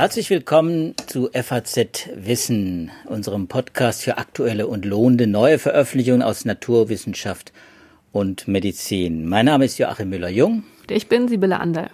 Herzlich 0.00 0.30
willkommen 0.30 0.94
zu 1.06 1.28
FAZ 1.30 2.08
Wissen, 2.16 2.90
unserem 3.04 3.48
Podcast 3.48 4.02
für 4.02 4.16
aktuelle 4.16 4.66
und 4.66 4.86
lohnende 4.86 5.26
neue 5.26 5.58
Veröffentlichungen 5.58 6.22
aus 6.22 6.46
Naturwissenschaft 6.46 7.52
und 8.10 8.48
Medizin. 8.48 9.28
Mein 9.28 9.44
Name 9.44 9.66
ist 9.66 9.76
Joachim 9.76 10.08
Müller-Jung. 10.08 10.64
Ich 10.88 11.08
bin 11.08 11.28
Sibylle 11.28 11.60
Anderl. 11.60 11.90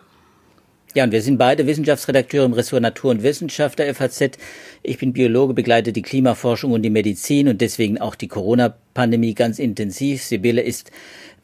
Ja, 0.95 1.05
und 1.05 1.13
wir 1.13 1.21
sind 1.21 1.37
beide 1.37 1.67
Wissenschaftsredakteure 1.67 2.47
im 2.47 2.55
Ressort 2.55 2.81
Natur 2.81 3.11
und 3.11 3.23
Wissenschaft 3.23 3.79
der 3.79 3.95
FAZ. 3.95 4.39
Ich 4.83 4.97
bin 4.97 5.13
Biologe, 5.13 5.53
begleite 5.53 5.93
die 5.93 6.01
Klimaforschung 6.01 6.73
und 6.73 6.81
die 6.81 6.91
Medizin 6.91 7.49
und 7.49 7.61
deswegen 7.61 8.01
auch 8.01 8.15
die 8.15 8.29
Corona-Pandemie 8.29 9.35
ganz 9.35 9.59
intensiv. 9.59 10.23
Sibylle 10.23 10.63
ist 10.63 10.91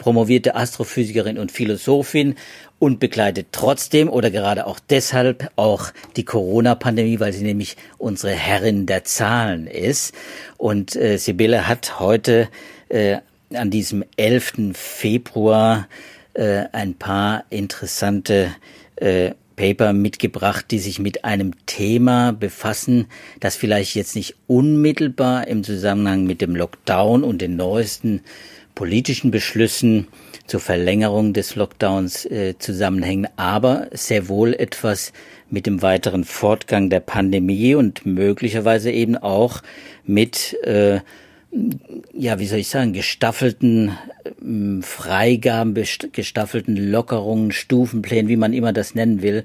promovierte 0.03 0.57
Astrophysikerin 0.57 1.39
und 1.39 1.53
Philosophin 1.53 2.35
und 2.81 2.99
begleitet 2.99 3.47
trotzdem 3.53 4.09
oder 4.09 4.33
gerade 4.33 4.67
auch 4.67 4.81
deshalb 4.81 5.53
auch 5.55 5.93
die 6.17 6.25
Corona-Pandemie, 6.25 7.21
weil 7.21 7.33
sie 7.33 7.45
nämlich 7.45 7.77
unsere 7.99 8.33
Herrin 8.33 8.87
der 8.87 9.05
Zahlen 9.05 9.69
ist. 9.69 10.13
Und 10.57 10.97
äh, 10.97 11.19
Sibylle 11.19 11.69
hat 11.69 12.01
heute 12.01 12.49
äh, 12.89 13.19
an 13.55 13.71
diesem 13.71 14.03
11. 14.17 14.73
Februar 14.73 15.87
äh, 16.35 16.65
ein 16.73 16.95
paar 16.95 17.45
interessante 17.51 18.49
äh, 18.97 19.31
Paper 19.55 19.93
mitgebracht, 19.93 20.67
die 20.73 20.81
sich 20.81 20.99
mit 20.99 21.25
einem 21.25 21.53
Thema 21.67 22.33
befassen, 22.33 23.07
das 23.39 23.55
vielleicht 23.55 23.95
jetzt 23.95 24.17
nicht 24.17 24.35
unmittelbar 24.49 25.47
im 25.47 25.63
Zusammenhang 25.63 26.25
mit 26.25 26.41
dem 26.41 26.57
Lockdown 26.57 27.23
und 27.23 27.41
den 27.41 27.55
neuesten 27.55 28.23
politischen 28.75 29.31
Beschlüssen 29.31 30.09
zur 30.47 30.61
Verlängerung 30.61 31.33
des 31.33 31.57
Lockdowns 31.57 32.27
äh, 32.27 32.59
zusammenhängen, 32.59 33.29
aber 33.37 33.89
sehr 33.93 34.29
wohl 34.29 34.55
etwas 34.55 35.13
mit 35.51 35.67
dem 35.67 35.83
weiteren 35.83 36.25
Fortgang 36.25 36.91
der 36.91 37.01
Pandemie 37.01 37.75
und 37.75 38.07
möglicherweise 38.07 38.91
eben 38.91 39.17
auch 39.17 39.63
mit 40.05 40.57
äh, 40.65 41.01
ja, 42.15 42.39
wie 42.39 42.47
soll 42.47 42.61
ich 42.61 42.69
sagen, 42.69 42.93
gestaffelten 42.93 43.97
ähm, 44.41 44.83
Freigaben, 44.83 45.75
gestaffelten 45.75 46.77
Lockerungen, 46.91 47.53
Stufenplänen, 47.53 48.29
wie 48.29 48.37
man 48.37 48.53
immer 48.53 48.73
das 48.73 48.95
nennen 48.95 49.23
will, 49.23 49.45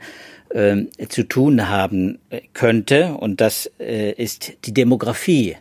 äh, 0.50 0.86
zu 1.10 1.24
tun 1.24 1.68
haben 1.68 2.20
äh, 2.30 2.42
könnte. 2.54 3.16
Und 3.16 3.42
das 3.42 3.70
äh, 3.80 4.12
ist 4.12 4.54
die 4.66 4.74
Demografie. 4.74 5.58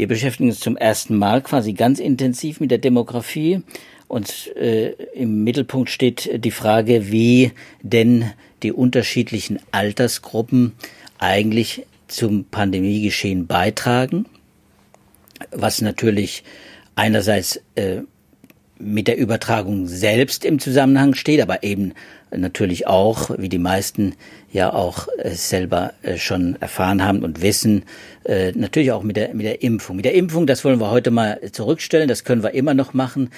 Wir 0.00 0.08
beschäftigen 0.08 0.48
uns 0.48 0.60
zum 0.60 0.78
ersten 0.78 1.14
Mal 1.14 1.42
quasi 1.42 1.74
ganz 1.74 1.98
intensiv 1.98 2.58
mit 2.58 2.70
der 2.70 2.78
Demografie. 2.78 3.60
Und 4.08 4.50
äh, 4.56 4.92
im 5.12 5.44
Mittelpunkt 5.44 5.90
steht 5.90 6.42
die 6.42 6.50
Frage, 6.50 7.12
wie 7.12 7.52
denn 7.82 8.30
die 8.62 8.72
unterschiedlichen 8.72 9.58
Altersgruppen 9.72 10.72
eigentlich 11.18 11.84
zum 12.08 12.46
Pandemiegeschehen 12.46 13.46
beitragen 13.46 14.24
was 15.52 15.80
natürlich 15.80 16.44
einerseits 16.94 17.60
äh, 17.74 18.02
mit 18.78 19.08
der 19.08 19.18
Übertragung 19.18 19.86
selbst 19.86 20.44
im 20.44 20.58
Zusammenhang 20.58 21.14
steht, 21.14 21.40
aber 21.40 21.62
eben 21.62 21.92
natürlich 22.36 22.86
auch, 22.86 23.30
wie 23.38 23.48
die 23.48 23.58
meisten 23.58 24.14
ja 24.52 24.72
auch 24.72 25.08
äh, 25.18 25.30
selber 25.30 25.92
äh, 26.02 26.16
schon 26.16 26.56
erfahren 26.60 27.04
haben 27.04 27.22
und 27.22 27.42
wissen, 27.42 27.84
äh, 28.24 28.52
natürlich 28.52 28.92
auch 28.92 29.02
mit 29.02 29.16
der, 29.16 29.34
mit 29.34 29.46
der 29.46 29.62
Impfung. 29.62 29.96
Mit 29.96 30.04
der 30.04 30.14
Impfung, 30.14 30.46
das 30.46 30.64
wollen 30.64 30.80
wir 30.80 30.90
heute 30.90 31.10
mal 31.10 31.40
zurückstellen, 31.52 32.08
das 32.08 32.24
können 32.24 32.42
wir 32.42 32.54
immer 32.54 32.74
noch 32.74 32.94
machen. 32.94 33.30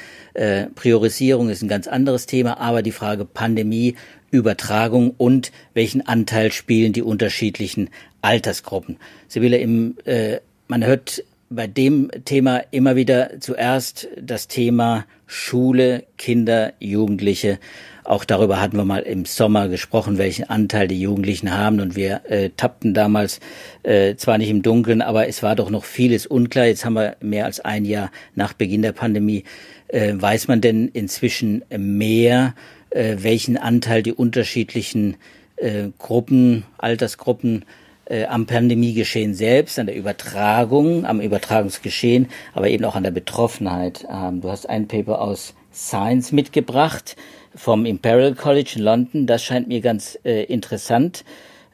Priorisierung 0.75 1.51
ist 1.51 1.63
ein 1.63 1.69
ganz 1.69 1.87
anderes 1.87 2.27
Thema, 2.27 2.59
aber 2.59 2.83
die 2.83 2.93
Frage 2.93 3.25
Pandemie, 3.27 3.97
Übertragung 4.31 5.15
und 5.17 5.53
welchen 5.75 6.07
Anteil 6.07 6.51
spielen 6.51 6.93
die 6.93 7.03
unterschiedlichen 7.03 7.91
Altersgruppen. 8.23 8.97
Sibylle, 9.29 9.59
im, 9.59 9.97
äh, 10.05 10.39
man 10.69 10.85
hört 10.85 11.23
bei 11.55 11.67
dem 11.67 12.11
Thema 12.25 12.63
immer 12.71 12.97
wieder 12.97 13.41
zuerst 13.41 14.09
das 14.21 14.49
Thema 14.49 15.05
Schule, 15.27 16.05
Kinder, 16.19 16.73
Jugendliche. 16.79 17.59
Auch 18.05 18.25
darüber 18.25 18.61
hatten 18.61 18.77
wir 18.77 18.85
mal 18.85 19.03
im 19.03 19.25
Sommer 19.25 19.69
gesprochen, 19.69 20.19
welchen 20.19 20.51
Anteil 20.51 20.89
die 20.89 21.01
Jugendlichen 21.01 21.57
haben. 21.57 21.81
Und 21.81 21.95
wir 21.95 22.23
äh, 22.29 22.51
tappten 22.57 22.95
damals 22.95 23.41
äh, 23.83 24.17
zwar 24.17 24.39
nicht 24.39 24.51
im 24.51 24.63
Dunkeln, 24.63 25.03
aber 25.03 25.29
es 25.29 25.43
war 25.43 25.55
doch 25.55 25.71
noch 25.71 25.85
vieles 25.85 26.27
unklar. 26.27 26.67
Jetzt 26.67 26.85
haben 26.85 26.95
wir 26.95 27.17
mehr 27.21 27.45
als 27.45 27.61
ein 27.61 27.85
Jahr 27.85 28.11
nach 28.35 28.53
Beginn 28.53 28.83
der 28.83 28.93
Pandemie. 28.93 29.45
Äh, 29.89 30.15
weiß 30.17 30.49
man 30.49 30.61
denn 30.61 30.89
inzwischen 30.89 31.65
mehr, 31.77 32.55
äh, 32.91 33.17
welchen 33.21 33.57
Anteil 33.57 34.03
die 34.03 34.13
unterschiedlichen 34.13 35.17
äh, 35.57 35.89
Gruppen, 35.99 36.65
Altersgruppen 36.79 37.65
äh, 38.07 38.25
am 38.25 38.47
Pandemiegeschehen 38.47 39.35
selbst, 39.35 39.79
an 39.79 39.87
der 39.87 39.97
Übertragung, 39.97 41.05
am 41.07 41.21
Übertragungsgeschehen, 41.21 42.29
aber 42.53 42.69
eben 42.69 42.85
auch 42.85 42.97
an 42.97 43.05
der 43.05 43.11
Betroffenheit 43.11 44.07
haben. 44.09 44.41
Du 44.41 44.51
hast 44.51 44.69
ein 44.69 44.89
Paper 44.89 45.21
aus 45.21 45.55
Science 45.73 46.33
mitgebracht 46.33 47.17
vom 47.55 47.87
Imperial 47.87 48.35
College 48.35 48.75
in 48.77 48.83
London. 48.83 49.27
Das 49.27 49.43
scheint 49.43 49.69
mir 49.69 49.81
ganz 49.81 50.19
äh, 50.25 50.45
interessant. 50.45 51.25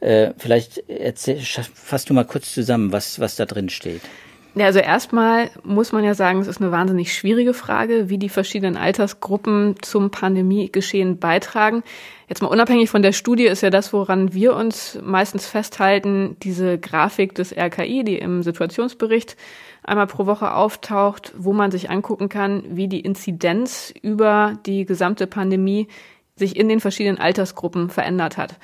Äh, 0.00 0.32
vielleicht 0.38 0.84
erzähl, 0.88 1.40
fasst 1.40 2.10
du 2.10 2.14
mal 2.14 2.24
kurz 2.24 2.52
zusammen, 2.54 2.92
was, 2.92 3.18
was 3.18 3.36
da 3.36 3.46
drin 3.46 3.68
steht. 3.68 4.02
Ja, 4.58 4.66
also 4.66 4.80
erstmal 4.80 5.50
muss 5.62 5.92
man 5.92 6.02
ja 6.02 6.14
sagen, 6.14 6.40
es 6.40 6.48
ist 6.48 6.60
eine 6.60 6.72
wahnsinnig 6.72 7.14
schwierige 7.14 7.54
Frage, 7.54 8.08
wie 8.08 8.18
die 8.18 8.28
verschiedenen 8.28 8.76
Altersgruppen 8.76 9.76
zum 9.82 10.10
Pandemiegeschehen 10.10 11.20
beitragen. 11.20 11.84
Jetzt 12.28 12.42
mal 12.42 12.48
unabhängig 12.48 12.90
von 12.90 13.02
der 13.02 13.12
Studie 13.12 13.44
ist 13.44 13.60
ja 13.60 13.70
das, 13.70 13.92
woran 13.92 14.34
wir 14.34 14.56
uns 14.56 14.98
meistens 15.00 15.46
festhalten, 15.46 16.36
diese 16.42 16.76
Grafik 16.76 17.36
des 17.36 17.56
RKI, 17.56 18.02
die 18.02 18.18
im 18.18 18.42
Situationsbericht 18.42 19.36
einmal 19.84 20.08
pro 20.08 20.26
Woche 20.26 20.52
auftaucht, 20.52 21.32
wo 21.36 21.52
man 21.52 21.70
sich 21.70 21.88
angucken 21.88 22.28
kann, 22.28 22.64
wie 22.68 22.88
die 22.88 23.00
Inzidenz 23.00 23.94
über 24.02 24.58
die 24.66 24.86
gesamte 24.86 25.28
Pandemie 25.28 25.86
sich 26.34 26.56
in 26.56 26.68
den 26.68 26.80
verschiedenen 26.80 27.18
Altersgruppen 27.18 27.90
verändert 27.90 28.36
hat. 28.36 28.56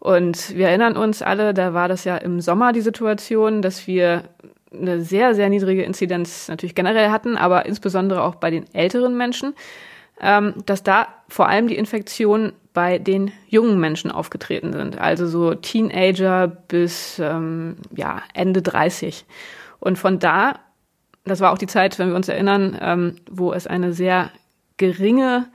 Und 0.00 0.54
wir 0.54 0.68
erinnern 0.68 0.98
uns 0.98 1.22
alle, 1.22 1.54
da 1.54 1.72
war 1.72 1.88
das 1.88 2.04
ja 2.04 2.18
im 2.18 2.42
Sommer 2.42 2.72
die 2.72 2.82
Situation, 2.82 3.62
dass 3.62 3.86
wir 3.86 4.24
eine 4.72 5.02
sehr, 5.02 5.34
sehr 5.34 5.48
niedrige 5.48 5.82
Inzidenz 5.82 6.48
natürlich 6.48 6.74
generell 6.74 7.10
hatten, 7.10 7.36
aber 7.36 7.66
insbesondere 7.66 8.22
auch 8.22 8.36
bei 8.36 8.50
den 8.50 8.72
älteren 8.74 9.16
Menschen, 9.16 9.54
ähm, 10.20 10.54
dass 10.66 10.82
da 10.82 11.08
vor 11.28 11.48
allem 11.48 11.66
die 11.66 11.76
Infektionen 11.76 12.52
bei 12.72 12.98
den 12.98 13.32
jungen 13.48 13.80
Menschen 13.80 14.10
aufgetreten 14.10 14.72
sind, 14.72 14.98
also 14.98 15.26
so 15.26 15.54
Teenager 15.54 16.46
bis 16.46 17.18
ähm, 17.18 17.76
ja, 17.94 18.22
Ende 18.32 18.62
30. 18.62 19.24
Und 19.80 19.98
von 19.98 20.18
da, 20.18 20.60
das 21.24 21.40
war 21.40 21.52
auch 21.52 21.58
die 21.58 21.66
Zeit, 21.66 21.98
wenn 21.98 22.10
wir 22.10 22.16
uns 22.16 22.28
erinnern, 22.28 22.78
ähm, 22.80 23.16
wo 23.30 23.52
es 23.52 23.66
eine 23.66 23.92
sehr 23.92 24.30
geringe 24.76 25.46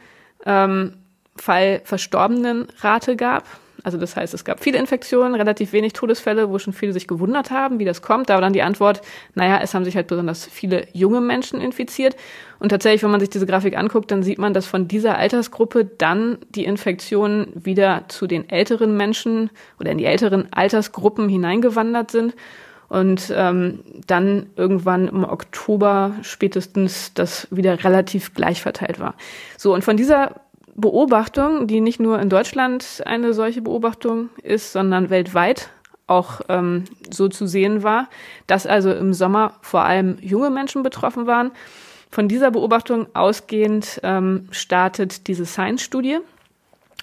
ähm, 0.45 0.93
Fall 1.37 1.81
verstorbenen 1.83 2.67
Rate 2.79 3.15
gab. 3.15 3.45
Also 3.85 3.99
das 3.99 4.15
heißt, 4.15 4.33
es 4.33 4.43
gab 4.43 4.63
viele 4.63 4.79
Infektionen, 4.79 5.35
relativ 5.35 5.71
wenig 5.71 5.93
Todesfälle, 5.93 6.49
wo 6.49 6.57
schon 6.57 6.73
viele 6.73 6.91
sich 6.91 7.07
gewundert 7.07 7.51
haben, 7.51 7.77
wie 7.77 7.85
das 7.85 8.01
kommt. 8.01 8.31
Da 8.31 8.33
war 8.33 8.41
dann 8.41 8.51
die 8.51 8.63
Antwort, 8.63 9.01
naja, 9.35 9.59
es 9.61 9.75
haben 9.75 9.85
sich 9.85 9.95
halt 9.95 10.07
besonders 10.07 10.43
viele 10.43 10.87
junge 10.93 11.21
Menschen 11.21 11.61
infiziert. 11.61 12.15
Und 12.57 12.69
tatsächlich, 12.69 13.03
wenn 13.03 13.11
man 13.11 13.19
sich 13.19 13.29
diese 13.29 13.45
Grafik 13.45 13.77
anguckt, 13.77 14.09
dann 14.09 14.23
sieht 14.23 14.39
man, 14.39 14.55
dass 14.55 14.65
von 14.65 14.87
dieser 14.87 15.19
Altersgruppe 15.19 15.85
dann 15.85 16.39
die 16.49 16.65
Infektionen 16.65 17.51
wieder 17.53 18.05
zu 18.07 18.25
den 18.25 18.49
älteren 18.49 18.97
Menschen 18.97 19.51
oder 19.79 19.91
in 19.91 19.99
die 19.99 20.05
älteren 20.05 20.51
Altersgruppen 20.51 21.29
hineingewandert 21.29 22.09
sind 22.09 22.33
und 22.87 23.31
ähm, 23.35 23.83
dann 24.07 24.47
irgendwann 24.55 25.07
im 25.07 25.23
Oktober 25.23 26.15
spätestens 26.21 27.13
das 27.13 27.47
wieder 27.51 27.83
relativ 27.83 28.33
gleich 28.33 28.61
verteilt 28.61 28.99
war. 28.99 29.15
So, 29.57 29.73
und 29.73 29.83
von 29.83 29.97
dieser 29.97 30.41
Beobachtung, 30.75 31.67
die 31.67 31.79
nicht 31.79 31.99
nur 31.99 32.19
in 32.19 32.29
Deutschland 32.29 33.01
eine 33.05 33.33
solche 33.33 33.61
Beobachtung 33.61 34.29
ist, 34.43 34.73
sondern 34.73 35.09
weltweit 35.09 35.69
auch 36.07 36.41
ähm, 36.49 36.83
so 37.09 37.29
zu 37.29 37.47
sehen 37.47 37.81
war, 37.81 38.09
dass 38.45 38.67
also 38.67 38.93
im 38.93 39.13
Sommer 39.13 39.53
vor 39.61 39.81
allem 39.81 40.17
junge 40.21 40.49
Menschen 40.49 40.83
betroffen 40.83 41.25
waren. 41.27 41.51
Von 42.11 42.27
dieser 42.27 42.51
Beobachtung 42.51 43.07
ausgehend 43.15 43.99
ähm, 44.03 44.47
startet 44.51 45.27
diese 45.27 45.45
Science-Studie. 45.45 46.19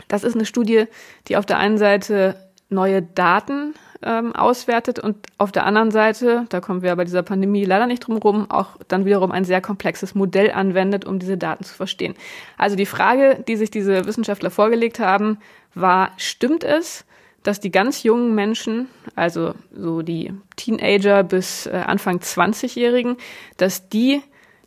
Das 0.08 0.22
ist 0.22 0.34
eine 0.34 0.46
Studie, 0.46 0.84
die 1.28 1.36
auf 1.36 1.46
der 1.46 1.58
einen 1.58 1.78
Seite 1.78 2.36
neue 2.68 3.02
Daten 3.02 3.74
ähm, 4.04 4.34
auswertet 4.34 4.98
und 4.98 5.16
auf 5.38 5.52
der 5.52 5.66
anderen 5.66 5.90
Seite, 5.90 6.46
da 6.48 6.60
kommen 6.60 6.82
wir 6.82 6.94
bei 6.96 7.04
dieser 7.04 7.22
Pandemie 7.22 7.64
leider 7.64 7.86
nicht 7.86 8.00
drum 8.00 8.16
rum, 8.16 8.50
auch 8.50 8.76
dann 8.88 9.04
wiederum 9.04 9.32
ein 9.32 9.44
sehr 9.44 9.60
komplexes 9.60 10.14
Modell 10.14 10.50
anwendet, 10.50 11.04
um 11.04 11.18
diese 11.18 11.36
Daten 11.36 11.64
zu 11.64 11.74
verstehen. 11.74 12.14
Also 12.58 12.76
die 12.76 12.86
Frage, 12.86 13.42
die 13.46 13.56
sich 13.56 13.70
diese 13.70 14.06
Wissenschaftler 14.06 14.50
vorgelegt 14.50 15.00
haben, 15.00 15.38
war, 15.74 16.12
stimmt 16.16 16.64
es, 16.64 17.04
dass 17.42 17.60
die 17.60 17.70
ganz 17.70 18.02
jungen 18.02 18.34
Menschen, 18.34 18.88
also 19.16 19.54
so 19.74 20.02
die 20.02 20.32
Teenager 20.56 21.24
bis 21.24 21.66
äh, 21.66 21.70
Anfang 21.70 22.18
20-Jährigen, 22.18 23.16
dass 23.56 23.88
die 23.88 24.22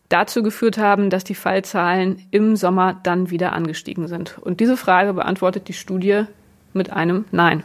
dazu 0.10 0.44
geführt 0.44 0.78
haben, 0.78 1.10
dass 1.10 1.24
die 1.24 1.36
Fallzahlen 1.36 2.28
im 2.32 2.56
Sommer 2.56 3.00
dann 3.04 3.30
wieder 3.32 3.54
angestiegen 3.54 4.08
sind. 4.08 4.38
Und 4.40 4.60
diese 4.60 4.78
Frage 4.78 5.14
beantwortet 5.14 5.68
die 5.68 5.74
Studie 5.74 6.26
mit 6.74 6.92
einem 6.92 7.26
Nein. 7.32 7.64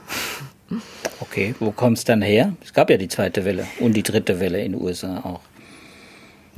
Okay, 1.21 1.55
wo 1.59 1.71
kommt 1.71 1.99
es 1.99 2.05
dann 2.05 2.23
her? 2.23 2.55
Es 2.63 2.73
gab 2.73 2.91
ja 2.91 2.97
die 2.97 3.09
zweite 3.09 3.45
Welle 3.45 3.67
und 3.81 3.95
die 3.95 4.03
dritte 4.03 4.41
Welle 4.41 4.63
in 4.63 4.73
den 4.73 4.81
USA 4.83 5.19
auch. 5.19 5.41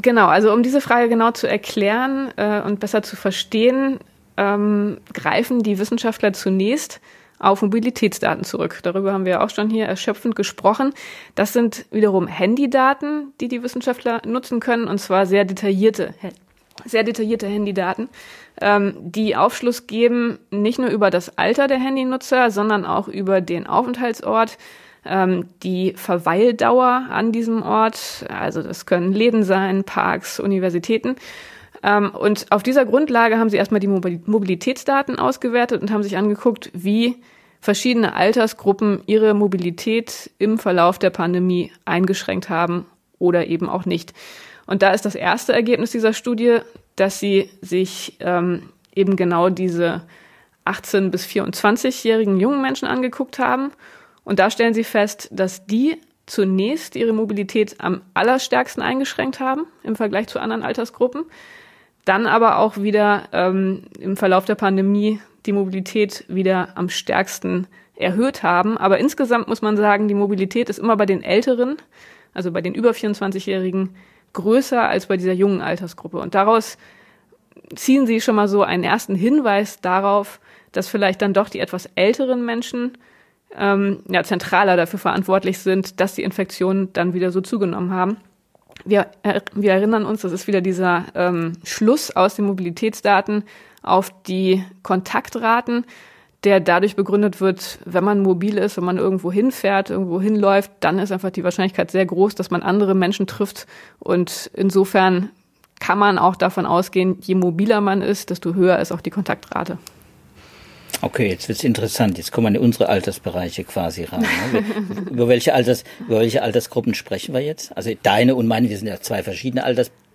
Genau, 0.00 0.26
also 0.26 0.53
um 0.53 0.62
diese 0.62 0.81
Frage 0.81 1.09
genau 1.09 1.31
zu 1.31 1.47
erklären 1.47 2.32
äh, 2.37 2.61
und 2.61 2.81
besser 2.81 3.03
zu 3.03 3.17
verstehen, 3.17 3.99
ähm, 4.37 4.99
greifen 5.12 5.62
die 5.62 5.79
Wissenschaftler 5.79 6.32
zunächst 6.32 7.00
auf 7.38 7.61
Mobilitätsdaten 7.61 8.44
zurück. 8.44 8.81
Darüber 8.82 9.12
haben 9.12 9.26
wir 9.26 9.43
auch 9.43 9.50
schon 9.50 9.69
hier 9.69 9.87
erschöpfend 9.87 10.37
gesprochen. 10.37 10.94
Das 11.35 11.53
sind 11.53 11.87
wiederum 11.91 12.29
Handydaten, 12.29 13.32
die 13.41 13.49
die 13.49 13.62
Wissenschaftler 13.62 14.23
nutzen 14.25 14.61
können, 14.61 14.87
und 14.87 14.99
zwar 14.99 15.26
sehr 15.26 15.44
detaillierte, 15.44 16.14
sehr 16.85 17.03
detaillierte 17.03 17.47
Handydaten, 17.47 18.09
ähm, 18.60 18.94
die 19.00 19.37
Aufschluss 19.37 19.87
geben, 19.87 20.38
nicht 20.50 20.78
nur 20.78 20.90
über 20.90 21.10
das 21.10 21.38
Alter 21.38 21.69
der 21.69 21.78
Handynutzer, 21.78 22.50
sondern 22.50 22.84
auch 22.84 23.08
über 23.08 23.40
den 23.40 23.66
Aufenthaltsort, 23.66 24.58
ähm, 25.04 25.46
die 25.62 25.94
Verweildauer 25.96 27.06
an 27.10 27.32
diesem 27.32 27.62
Ort. 27.62 28.25
Also 28.28 28.62
das 28.62 28.87
können 28.87 29.12
Läden 29.12 29.43
sein, 29.43 29.84
Parks, 29.84 30.38
Universitäten. 30.38 31.16
Ähm, 31.82 32.10
und 32.10 32.46
auf 32.50 32.62
dieser 32.62 32.84
Grundlage 32.84 33.38
haben 33.38 33.50
sie 33.50 33.56
erstmal 33.56 33.81
die 33.81 33.88
Mobilitätsdaten 33.88 35.19
ausgewertet 35.19 35.82
und 35.82 35.90
haben 35.90 36.02
sich 36.02 36.16
angeguckt, 36.16 36.70
wie 36.72 37.16
verschiedene 37.60 38.14
Altersgruppen 38.14 39.02
ihre 39.06 39.34
Mobilität 39.34 40.31
im 40.38 40.58
Verlauf 40.58 40.99
der 40.99 41.10
Pandemie 41.10 41.72
eingeschränkt 41.84 42.49
haben 42.49 42.87
oder 43.19 43.46
eben 43.46 43.69
auch 43.69 43.84
nicht. 43.84 44.12
Und 44.66 44.82
da 44.82 44.93
ist 44.93 45.04
das 45.04 45.14
erste 45.14 45.52
Ergebnis 45.52 45.90
dieser 45.90 46.12
Studie, 46.12 46.58
dass 46.96 47.20
sie 47.20 47.50
sich 47.60 48.16
ähm, 48.20 48.70
eben 48.94 49.16
genau 49.16 49.48
diese 49.48 50.02
18 50.64 51.10
bis 51.10 51.26
24-jährigen 51.26 52.38
jungen 52.38 52.62
Menschen 52.62 52.86
angeguckt 52.86 53.38
haben. 53.38 53.72
Und 54.24 54.38
da 54.38 54.50
stellen 54.50 54.74
sie 54.74 54.84
fest, 54.84 55.28
dass 55.32 55.66
die 55.66 55.98
zunächst 56.26 56.94
ihre 56.94 57.12
Mobilität 57.12 57.76
am 57.78 58.02
allerstärksten 58.14 58.82
eingeschränkt 58.82 59.40
haben 59.40 59.66
im 59.82 59.96
Vergleich 59.96 60.28
zu 60.28 60.38
anderen 60.38 60.62
Altersgruppen, 60.62 61.24
dann 62.04 62.26
aber 62.26 62.58
auch 62.58 62.76
wieder 62.76 63.24
ähm, 63.32 63.84
im 63.98 64.16
Verlauf 64.16 64.44
der 64.44 64.54
Pandemie 64.54 65.20
die 65.46 65.52
Mobilität 65.52 66.24
wieder 66.28 66.68
am 66.76 66.88
stärksten 66.88 67.66
erhöht 67.96 68.42
haben. 68.42 68.78
Aber 68.78 68.98
insgesamt 68.98 69.48
muss 69.48 69.62
man 69.62 69.76
sagen, 69.76 70.08
die 70.08 70.14
Mobilität 70.14 70.68
ist 70.68 70.78
immer 70.78 70.96
bei 70.96 71.06
den 71.06 71.22
Älteren, 71.22 71.76
also 72.34 72.52
bei 72.52 72.60
den 72.60 72.74
über 72.74 72.90
24-Jährigen, 72.90 73.90
größer 74.32 74.88
als 74.88 75.06
bei 75.06 75.17
dieser 75.17 75.32
jungen 75.32 75.61
Altersgruppe. 75.61 76.19
Und 76.19 76.34
daraus 76.34 76.79
ziehen 77.75 78.06
Sie 78.06 78.20
schon 78.20 78.37
mal 78.37 78.49
so 78.49 78.62
einen 78.62 78.84
ersten 78.84 79.14
Hinweis 79.14 79.81
darauf, 79.81 80.40
dass 80.73 80.88
vielleicht 80.88 81.23
dann 81.23 81.34
doch 81.34 81.49
die 81.49 81.61
etwas 81.61 81.88
älteren 81.94 82.44
Menschen 82.44 82.99
ähm, 83.55 84.02
ja, 84.08 84.23
zentraler 84.25 84.76
dafür 84.76 84.99
verantwortlich 84.99 85.58
sind, 85.58 86.00
dass 86.00 86.14
die 86.14 86.23
Infektionen 86.23 86.93
dann 86.93 87.14
wieder 87.14 87.31
so 87.31 87.40
zugenommen 87.40 87.93
haben. 87.93 88.17
Wir, 88.84 89.08
wir 89.55 89.73
erinnern 89.73 90.06
uns, 90.06 90.23
das 90.23 90.32
ist 90.32 90.46
wieder 90.46 90.61
dieser 90.61 91.05
ähm, 91.14 91.52
Schluss 91.62 92.11
aus 92.11 92.37
den 92.37 92.46
Mobilitätsdaten 92.46 93.44
auf 93.82 94.11
die 94.25 94.64
Kontaktraten, 94.82 95.85
der 96.44 96.60
dadurch 96.60 96.96
begründet 96.96 97.40
wird, 97.40 97.78
wenn 97.84 98.02
man 98.02 98.20
mobil 98.20 98.58
ist, 98.58 98.76
wenn 98.76 98.84
man 98.84 98.98
irgendwo 98.98 99.30
hinfährt, 99.30 99.90
irgendwo 99.90 100.20
hinläuft, 100.20 100.72
dann 100.80 100.98
ist 100.98 101.12
einfach 101.12 101.30
die 101.30 101.44
Wahrscheinlichkeit 101.44 101.90
sehr 101.90 102.04
groß, 102.04 102.34
dass 102.34 102.50
man 102.50 102.62
andere 102.62 102.94
Menschen 102.94 103.26
trifft. 103.26 103.66
Und 104.00 104.50
insofern 104.54 105.30
kann 105.78 105.98
man 105.98 106.18
auch 106.18 106.36
davon 106.36 106.66
ausgehen, 106.66 107.18
je 107.20 107.34
mobiler 107.34 107.80
man 107.80 108.02
ist, 108.02 108.30
desto 108.30 108.54
höher 108.54 108.78
ist 108.78 108.92
auch 108.92 109.00
die 109.00 109.10
Kontaktrate. 109.10 109.78
Okay, 111.00 111.28
jetzt 111.28 111.48
wird's 111.48 111.64
interessant. 111.64 112.16
Jetzt 112.18 112.30
kommen 112.30 112.54
wir 112.54 112.60
in 112.60 112.64
unsere 112.64 112.88
Altersbereiche 112.88 113.64
quasi 113.64 114.04
rein. 114.04 114.24
Ne? 114.52 114.64
über, 115.10 115.26
welche 115.26 115.52
Alters, 115.54 115.82
über 116.06 116.20
welche 116.20 116.42
Altersgruppen 116.42 116.94
sprechen 116.94 117.34
wir 117.34 117.40
jetzt? 117.40 117.76
Also 117.76 117.90
deine 118.02 118.36
und 118.36 118.46
meine, 118.46 118.68
wir 118.68 118.78
sind 118.78 118.86
ja 118.86 119.00
zwei 119.00 119.24
verschiedene 119.24 119.64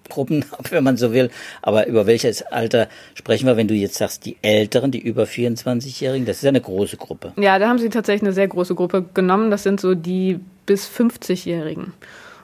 Altersgruppen, 0.08 0.46
wenn 0.70 0.84
man 0.84 0.98
so 0.98 1.14
will. 1.14 1.30
Aber 1.62 1.88
über 1.88 2.08
welches 2.08 2.42
Alter 2.44 2.88
sprechen 3.14 3.46
wir, 3.46 3.58
wenn 3.58 3.68
du 3.68 3.74
jetzt 3.74 3.96
sagst, 3.96 4.26
die 4.26 4.38
Älteren, 4.42 4.92
die 4.92 5.00
über 5.00 5.24
24-Jährigen? 5.24 6.26
Das 6.26 6.38
ist 6.38 6.44
ja 6.44 6.50
eine 6.50 6.62
große 6.62 6.98
Gruppe. 6.98 7.34
Ja, 7.38 7.60
da 7.60 7.68
haben 7.68 7.80
sie 7.80 7.90
tatsächlich 7.90 8.24
eine 8.24 8.34
sehr 8.34 8.48
große 8.48 8.76
Gruppe 8.76 9.06
genommen. 9.14 9.52
Das 9.52 9.64
sind 9.64 9.80
so 9.80 9.96
die 9.96 10.40
bis 10.66 10.88
50-Jährigen. 10.88 11.94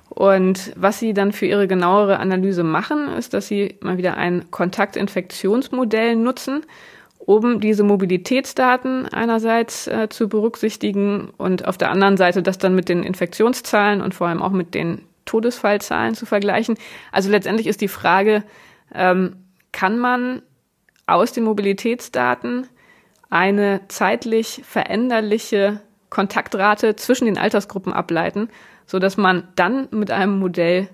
Und 0.09 0.73
was 0.75 0.99
sie 0.99 1.13
dann 1.13 1.31
für 1.31 1.47
ihre 1.47 1.67
genauere 1.67 2.19
Analyse 2.19 2.63
machen, 2.63 3.09
ist, 3.17 3.33
dass 3.33 3.47
sie 3.47 3.75
mal 3.81 3.97
wieder 3.97 4.15
ein 4.15 4.51
Kontaktinfektionsmodell 4.51 6.15
nutzen 6.15 6.63
um 7.25 7.61
diese 7.61 7.83
Mobilitätsdaten 7.83 9.07
einerseits 9.07 9.87
äh, 9.87 10.09
zu 10.09 10.27
berücksichtigen 10.27 11.29
und 11.37 11.65
auf 11.65 11.77
der 11.77 11.89
anderen 11.89 12.17
Seite 12.17 12.43
das 12.43 12.57
dann 12.57 12.75
mit 12.75 12.89
den 12.89 13.01
Infektionszahlen 13.01 14.01
und 14.01 14.13
vor 14.13 14.27
allem 14.27 14.41
auch 14.41 14.51
mit 14.51 14.73
den 14.73 15.03
Todesfallzahlen 15.25 16.15
zu 16.15 16.25
vergleichen. 16.25 16.75
Also 17.11 17.29
letztendlich 17.29 17.67
ist 17.67 17.81
die 17.81 17.87
Frage, 17.87 18.43
ähm, 18.93 19.37
kann 19.71 19.99
man 19.99 20.41
aus 21.05 21.33
den 21.33 21.43
Mobilitätsdaten 21.43 22.67
eine 23.29 23.81
zeitlich 23.87 24.61
veränderliche 24.65 25.81
Kontaktrate 26.09 26.95
zwischen 26.95 27.25
den 27.25 27.37
Altersgruppen 27.37 27.91
ableiten, 27.91 28.49
so 28.85 28.99
dass 28.99 29.17
man 29.17 29.47
dann 29.55 29.87
mit 29.91 30.11
einem 30.11 30.37
Modell 30.37 30.89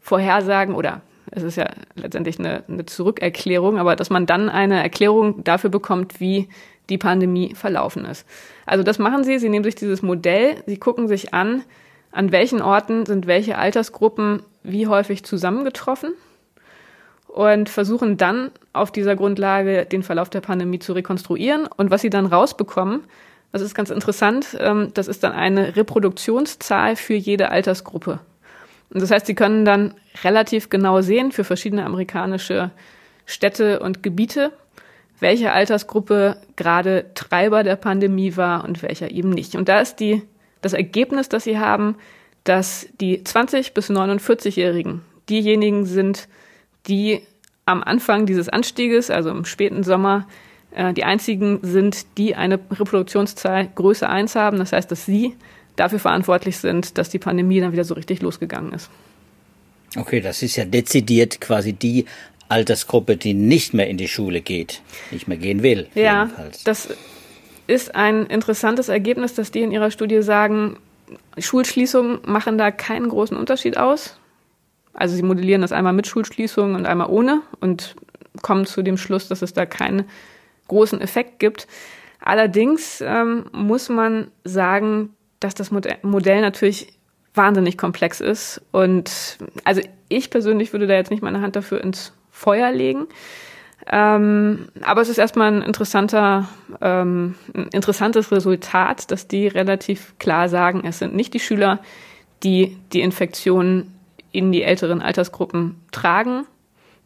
vorhersagen 0.00 0.74
oder 0.74 1.02
es 1.30 1.42
ist 1.42 1.56
ja 1.56 1.68
letztendlich 1.94 2.38
eine, 2.38 2.64
eine 2.68 2.86
Zurückerklärung, 2.86 3.78
aber 3.78 3.96
dass 3.96 4.10
man 4.10 4.26
dann 4.26 4.48
eine 4.48 4.82
Erklärung 4.82 5.42
dafür 5.44 5.70
bekommt, 5.70 6.20
wie 6.20 6.48
die 6.88 6.98
Pandemie 6.98 7.54
verlaufen 7.54 8.04
ist. 8.04 8.26
Also 8.64 8.84
das 8.84 8.98
machen 8.98 9.24
sie, 9.24 9.38
sie 9.38 9.48
nehmen 9.48 9.64
sich 9.64 9.74
dieses 9.74 10.02
Modell, 10.02 10.62
sie 10.66 10.76
gucken 10.76 11.08
sich 11.08 11.34
an, 11.34 11.62
an 12.16 12.32
welchen 12.32 12.62
Orten 12.62 13.04
sind 13.04 13.26
welche 13.26 13.58
Altersgruppen 13.58 14.42
wie 14.62 14.86
häufig 14.86 15.22
zusammengetroffen 15.22 16.14
und 17.28 17.68
versuchen 17.68 18.16
dann 18.16 18.50
auf 18.72 18.90
dieser 18.90 19.16
Grundlage 19.16 19.84
den 19.84 20.02
Verlauf 20.02 20.30
der 20.30 20.40
Pandemie 20.40 20.78
zu 20.78 20.94
rekonstruieren. 20.94 21.68
Und 21.76 21.90
was 21.90 22.00
sie 22.00 22.08
dann 22.08 22.24
rausbekommen, 22.24 23.04
das 23.52 23.60
ist 23.60 23.74
ganz 23.74 23.90
interessant, 23.90 24.56
ähm, 24.58 24.92
das 24.94 25.08
ist 25.08 25.24
dann 25.24 25.32
eine 25.32 25.76
Reproduktionszahl 25.76 26.96
für 26.96 27.12
jede 27.12 27.50
Altersgruppe. 27.50 28.18
Und 28.88 29.02
das 29.02 29.10
heißt, 29.10 29.26
Sie 29.26 29.34
können 29.34 29.66
dann 29.66 29.92
relativ 30.24 30.70
genau 30.70 31.02
sehen 31.02 31.32
für 31.32 31.44
verschiedene 31.44 31.84
amerikanische 31.84 32.70
Städte 33.26 33.80
und 33.80 34.02
Gebiete, 34.02 34.52
welche 35.20 35.52
Altersgruppe 35.52 36.38
gerade 36.56 37.06
Treiber 37.14 37.62
der 37.62 37.76
Pandemie 37.76 38.38
war 38.38 38.64
und 38.64 38.82
welcher 38.82 39.10
eben 39.10 39.30
nicht. 39.30 39.54
Und 39.54 39.68
da 39.68 39.80
ist 39.80 39.96
die, 39.96 40.22
das 40.66 40.72
Ergebnis, 40.72 41.28
das 41.28 41.44
Sie 41.44 41.58
haben, 41.58 41.96
dass 42.44 42.86
die 43.00 43.22
20 43.22 43.74
bis 43.74 43.90
49-Jährigen 43.90 45.02
diejenigen 45.28 45.86
sind, 45.86 46.28
die 46.86 47.20
am 47.64 47.82
Anfang 47.82 48.26
dieses 48.26 48.48
Anstieges, 48.48 49.10
also 49.10 49.30
im 49.30 49.44
späten 49.44 49.82
Sommer, 49.82 50.26
äh, 50.70 50.92
die 50.92 51.04
einzigen 51.04 51.60
sind, 51.62 52.06
die 52.18 52.34
eine 52.34 52.60
Reproduktionszahl 52.70 53.68
Größe 53.74 54.08
1 54.08 54.34
haben. 54.34 54.58
Das 54.58 54.72
heißt, 54.72 54.90
dass 54.90 55.04
sie 55.04 55.34
dafür 55.74 55.98
verantwortlich 55.98 56.58
sind, 56.58 56.98
dass 56.98 57.08
die 57.08 57.18
Pandemie 57.18 57.60
dann 57.60 57.72
wieder 57.72 57.84
so 57.84 57.94
richtig 57.94 58.22
losgegangen 58.22 58.72
ist. 58.72 58.90
Okay, 59.96 60.20
das 60.20 60.42
ist 60.42 60.56
ja 60.56 60.64
dezidiert 60.64 61.40
quasi 61.40 61.72
die 61.72 62.06
Altersgruppe, 62.48 63.16
die 63.16 63.34
nicht 63.34 63.74
mehr 63.74 63.88
in 63.88 63.96
die 63.96 64.08
Schule 64.08 64.40
geht, 64.40 64.82
nicht 65.10 65.26
mehr 65.26 65.36
gehen 65.36 65.62
will. 65.62 65.88
Ja, 65.94 66.24
jedenfalls. 66.24 66.64
das 66.64 66.88
ist 67.66 67.94
ein 67.94 68.26
interessantes 68.26 68.88
Ergebnis, 68.88 69.34
dass 69.34 69.50
die 69.50 69.62
in 69.62 69.72
ihrer 69.72 69.90
Studie 69.90 70.22
sagen, 70.22 70.78
Schulschließungen 71.38 72.20
machen 72.24 72.58
da 72.58 72.70
keinen 72.70 73.08
großen 73.08 73.36
Unterschied 73.36 73.76
aus. 73.76 74.18
Also 74.92 75.14
sie 75.14 75.22
modellieren 75.22 75.62
das 75.62 75.72
einmal 75.72 75.92
mit 75.92 76.06
Schulschließungen 76.06 76.74
und 76.74 76.86
einmal 76.86 77.08
ohne 77.10 77.42
und 77.60 77.96
kommen 78.42 78.66
zu 78.66 78.82
dem 78.82 78.96
Schluss, 78.96 79.28
dass 79.28 79.42
es 79.42 79.52
da 79.52 79.66
keinen 79.66 80.04
großen 80.68 81.00
Effekt 81.00 81.38
gibt. 81.38 81.66
Allerdings 82.20 83.02
ähm, 83.06 83.46
muss 83.52 83.88
man 83.88 84.30
sagen, 84.44 85.14
dass 85.40 85.54
das 85.54 85.70
Modell 85.70 86.40
natürlich 86.40 86.92
wahnsinnig 87.34 87.76
komplex 87.76 88.20
ist. 88.20 88.62
Und 88.72 89.38
also 89.64 89.82
ich 90.08 90.30
persönlich 90.30 90.72
würde 90.72 90.86
da 90.86 90.94
jetzt 90.94 91.10
nicht 91.10 91.22
meine 91.22 91.42
Hand 91.42 91.56
dafür 91.56 91.82
ins 91.82 92.12
Feuer 92.30 92.72
legen. 92.72 93.06
Ähm, 93.90 94.68
aber 94.82 95.00
es 95.00 95.08
ist 95.08 95.18
erstmal 95.18 95.52
ein 95.52 95.62
interessanter, 95.62 96.48
ähm, 96.80 97.36
ein 97.54 97.68
interessantes 97.68 98.32
Resultat, 98.32 99.10
dass 99.10 99.28
die 99.28 99.46
relativ 99.46 100.14
klar 100.18 100.48
sagen, 100.48 100.82
es 100.84 100.98
sind 100.98 101.14
nicht 101.14 101.34
die 101.34 101.40
Schüler, 101.40 101.78
die 102.42 102.76
die 102.92 103.00
Infektionen 103.00 103.92
in 104.32 104.50
die 104.50 104.62
älteren 104.62 105.00
Altersgruppen 105.00 105.76
tragen, 105.92 106.46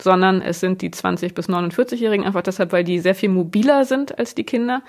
sondern 0.00 0.40
es 0.40 0.60
sind 0.60 0.80
die 0.80 0.90
20 0.90 1.34
bis 1.34 1.48
49-Jährigen, 1.48 2.24
einfach 2.24 2.42
deshalb, 2.42 2.72
weil 2.72 2.84
die 2.84 2.98
sehr 2.98 3.14
viel 3.14 3.28
mobiler 3.28 3.84
sind 3.84 4.18
als 4.18 4.34
die 4.34 4.44
Kinder 4.44 4.82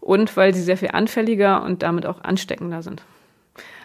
und 0.00 0.36
weil 0.36 0.52
sie 0.52 0.62
sehr 0.62 0.76
viel 0.76 0.90
anfälliger 0.90 1.62
und 1.62 1.82
damit 1.82 2.06
auch 2.06 2.22
ansteckender 2.24 2.82
sind. 2.82 3.02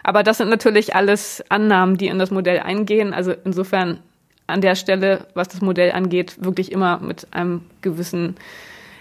Aber 0.02 0.24
das 0.24 0.38
sind 0.38 0.50
natürlich 0.50 0.96
alles 0.96 1.44
Annahmen, 1.48 1.96
die 1.96 2.08
in 2.08 2.18
das 2.18 2.32
Modell 2.32 2.58
eingehen. 2.58 3.14
Also 3.14 3.32
insofern 3.44 4.00
an 4.46 4.60
der 4.60 4.74
Stelle, 4.74 5.26
was 5.34 5.48
das 5.48 5.60
Modell 5.60 5.92
angeht, 5.92 6.36
wirklich 6.44 6.72
immer 6.72 6.98
mit 6.98 7.26
einem 7.30 7.62
gewissen 7.80 8.36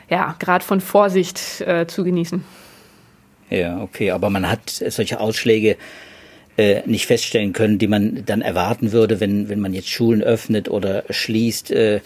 ja, 0.10 0.36
Grad 0.40 0.64
von 0.64 0.82
Vorsicht 0.82 1.62
äh, 1.62 1.88
zu 1.88 2.04
genießen. 2.04 2.44
Ja, 3.50 3.82
okay, 3.82 4.12
aber 4.12 4.30
man 4.30 4.50
hat 4.50 4.70
solche 4.70 5.20
Ausschläge 5.20 5.78
äh, 6.58 6.82
nicht 6.86 7.06
feststellen 7.06 7.54
können, 7.54 7.80
die 7.80 7.88
man 7.88 8.24
dann 8.26 8.42
erwarten 8.42 8.92
würde, 8.92 9.20
wenn, 9.20 9.50
wenn 9.50 9.60
man 9.60 9.74
jetzt 9.74 9.90
Schulen 9.90 10.22
öffnet 10.22 10.70
oder 10.70 11.04
schließt, 11.10 11.72
äh, 11.72 12.02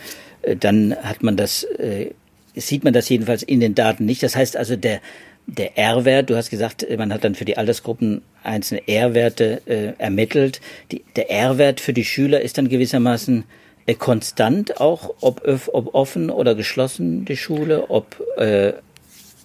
dann 0.60 0.96
hat 0.96 1.24
man 1.24 1.36
das, 1.36 1.64
äh, 1.64 2.12
sieht 2.56 2.84
man 2.84 2.94
das 2.94 3.10
jedenfalls 3.10 3.44
in 3.44 3.60
den 3.60 3.76
Daten 3.76 4.06
nicht. 4.06 4.24
Das 4.24 4.36
heißt 4.36 4.58
also, 4.58 4.76
der, 4.76 5.02
der 5.48 5.78
R-Wert, 5.78 6.30
du 6.30 6.36
hast 6.36 6.50
gesagt, 6.50 6.86
man 6.98 7.14
hat 7.14 7.24
dann 7.24 7.36
für 7.36 7.46
die 7.46 7.58
Altersgruppen 7.58 8.22
einzelne 8.44 8.88
R-Werte 8.88 9.62
äh, 9.66 9.94
ermittelt. 9.98 10.60
Die, 10.92 11.04
der 11.16 11.30
R-Wert 11.30 11.80
für 11.80 11.94
die 11.94 12.06
Schüler 12.06 12.42
ist 12.42 12.58
dann 12.58 12.70
gewissermaßen 12.70 13.44
äh, 13.86 13.94
konstant 13.94 14.82
auch, 14.82 15.14
ob, 15.22 15.48
ob 15.72 15.94
offen 15.94 16.30
oder 16.30 16.56
geschlossen 16.56 17.26
die 17.26 17.38
Schule, 17.38 17.90
ob 17.90 18.22
äh, 18.38 18.74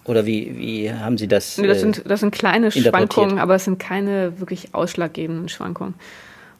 oder 0.05 0.25
wie, 0.25 0.57
wie 0.57 0.91
haben 0.91 1.19
Sie 1.19 1.27
das? 1.27 1.59
Nee, 1.59 1.67
das, 1.67 1.77
äh, 1.77 1.81
sind, 1.81 2.03
das 2.05 2.21
sind 2.21 2.31
kleine 2.31 2.71
Schwankungen, 2.71 3.37
aber 3.37 3.55
es 3.55 3.65
sind 3.65 3.77
keine 3.77 4.39
wirklich 4.39 4.73
ausschlaggebenden 4.73 5.47
Schwankungen. 5.47 5.93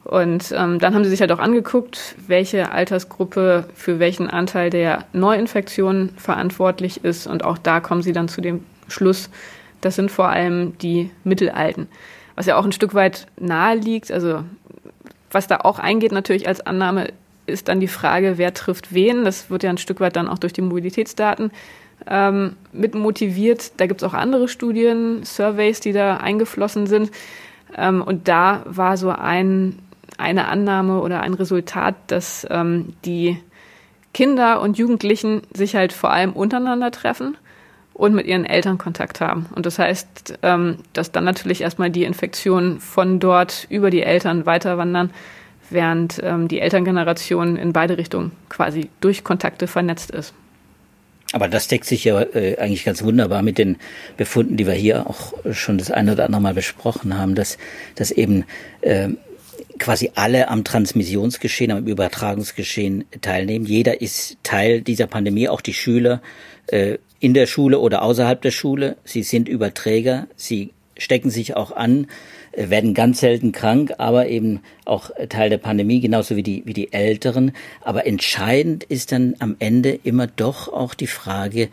Und 0.04 0.52
ähm, 0.56 0.78
dann 0.80 0.94
haben 0.94 1.04
sie 1.04 1.10
sich 1.10 1.20
halt 1.20 1.30
auch 1.30 1.38
angeguckt, 1.38 2.16
welche 2.26 2.72
Altersgruppe 2.72 3.66
für 3.74 4.00
welchen 4.00 4.28
Anteil 4.28 4.68
der 4.68 5.04
Neuinfektionen 5.12 6.10
verantwortlich 6.16 7.04
ist. 7.04 7.28
Und 7.28 7.44
auch 7.44 7.56
da 7.56 7.78
kommen 7.78 8.02
sie 8.02 8.12
dann 8.12 8.26
zu 8.28 8.40
dem 8.40 8.64
Schluss, 8.92 9.30
das 9.80 9.96
sind 9.96 10.10
vor 10.10 10.28
allem 10.28 10.78
die 10.78 11.10
Mittelalten. 11.24 11.88
Was 12.36 12.46
ja 12.46 12.56
auch 12.56 12.64
ein 12.64 12.72
Stück 12.72 12.94
weit 12.94 13.26
nahe 13.38 13.76
liegt, 13.76 14.10
also 14.10 14.44
was 15.30 15.46
da 15.46 15.58
auch 15.58 15.78
eingeht 15.78 16.12
natürlich 16.12 16.46
als 16.46 16.60
Annahme, 16.60 17.08
ist 17.46 17.68
dann 17.68 17.80
die 17.80 17.88
Frage, 17.88 18.38
wer 18.38 18.54
trifft 18.54 18.94
wen. 18.94 19.24
Das 19.24 19.50
wird 19.50 19.62
ja 19.62 19.70
ein 19.70 19.78
Stück 19.78 20.00
weit 20.00 20.16
dann 20.16 20.28
auch 20.28 20.38
durch 20.38 20.52
die 20.52 20.62
Mobilitätsdaten 20.62 21.50
ähm, 22.06 22.56
mit 22.72 22.94
motiviert. 22.94 23.72
Da 23.78 23.86
gibt 23.86 24.02
es 24.02 24.08
auch 24.08 24.14
andere 24.14 24.48
Studien, 24.48 25.24
Surveys, 25.24 25.80
die 25.80 25.92
da 25.92 26.18
eingeflossen 26.18 26.86
sind. 26.86 27.10
Ähm, 27.76 28.02
und 28.02 28.28
da 28.28 28.62
war 28.66 28.96
so 28.96 29.10
ein, 29.10 29.78
eine 30.18 30.48
Annahme 30.48 31.00
oder 31.00 31.20
ein 31.20 31.34
Resultat, 31.34 31.96
dass 32.06 32.46
ähm, 32.50 32.94
die 33.04 33.38
Kinder 34.14 34.60
und 34.60 34.78
Jugendlichen 34.78 35.42
sich 35.52 35.74
halt 35.74 35.92
vor 35.92 36.12
allem 36.12 36.32
untereinander 36.32 36.90
treffen 36.90 37.36
und 37.94 38.14
mit 38.14 38.26
ihren 38.26 38.44
Eltern 38.44 38.78
Kontakt 38.78 39.20
haben. 39.20 39.46
Und 39.54 39.66
das 39.66 39.78
heißt, 39.78 40.38
ähm, 40.42 40.78
dass 40.92 41.12
dann 41.12 41.24
natürlich 41.24 41.60
erstmal 41.60 41.90
die 41.90 42.04
Infektionen 42.04 42.80
von 42.80 43.20
dort 43.20 43.66
über 43.68 43.90
die 43.90 44.02
Eltern 44.02 44.46
weiterwandern, 44.46 45.10
während 45.70 46.20
ähm, 46.22 46.48
die 46.48 46.60
Elterngeneration 46.60 47.56
in 47.56 47.72
beide 47.72 47.98
Richtungen 47.98 48.32
quasi 48.48 48.90
durch 49.00 49.24
Kontakte 49.24 49.66
vernetzt 49.66 50.10
ist. 50.10 50.34
Aber 51.32 51.48
das 51.48 51.66
deckt 51.66 51.86
sich 51.86 52.04
ja 52.04 52.20
äh, 52.20 52.58
eigentlich 52.58 52.84
ganz 52.84 53.02
wunderbar 53.02 53.42
mit 53.42 53.56
den 53.56 53.76
Befunden, 54.18 54.58
die 54.58 54.66
wir 54.66 54.74
hier 54.74 55.06
auch 55.06 55.32
schon 55.52 55.78
das 55.78 55.90
eine 55.90 56.12
oder 56.12 56.26
andere 56.26 56.42
Mal 56.42 56.54
besprochen 56.54 57.18
haben, 57.18 57.34
dass, 57.34 57.56
dass 57.94 58.10
eben 58.10 58.44
äh, 58.82 59.08
quasi 59.78 60.10
alle 60.14 60.48
am 60.48 60.62
Transmissionsgeschehen, 60.62 61.72
am 61.72 61.86
Übertragungsgeschehen 61.86 63.04
teilnehmen. 63.22 63.64
Jeder 63.64 64.02
ist 64.02 64.36
Teil 64.42 64.82
dieser 64.82 65.06
Pandemie, 65.06 65.48
auch 65.48 65.62
die 65.62 65.74
Schüler 65.74 66.20
äh, 66.66 66.98
in 67.22 67.34
der 67.34 67.46
Schule 67.46 67.78
oder 67.78 68.02
außerhalb 68.02 68.42
der 68.42 68.50
Schule. 68.50 68.96
Sie 69.04 69.22
sind 69.22 69.48
Überträger, 69.48 70.26
sie 70.34 70.70
stecken 70.98 71.30
sich 71.30 71.54
auch 71.54 71.70
an 71.70 72.08
äh, 72.50 72.68
werden 72.68 72.94
ganz 72.94 73.20
selten 73.20 73.52
krank, 73.52 73.94
aber 73.98 74.26
eben 74.26 74.60
auch 74.84 75.10
Teil 75.28 75.48
der 75.48 75.58
Pandemie, 75.58 76.00
genauso 76.00 76.34
wie 76.34 76.42
die, 76.42 76.64
wie 76.66 76.72
die 76.72 76.92
Älteren. 76.92 77.52
Aber 77.80 78.06
entscheidend 78.06 78.82
ist 78.82 79.12
dann 79.12 79.36
am 79.38 79.54
Ende 79.60 80.00
immer 80.02 80.26
doch 80.26 80.66
auch 80.66 80.94
die 80.94 81.06
Frage, 81.06 81.68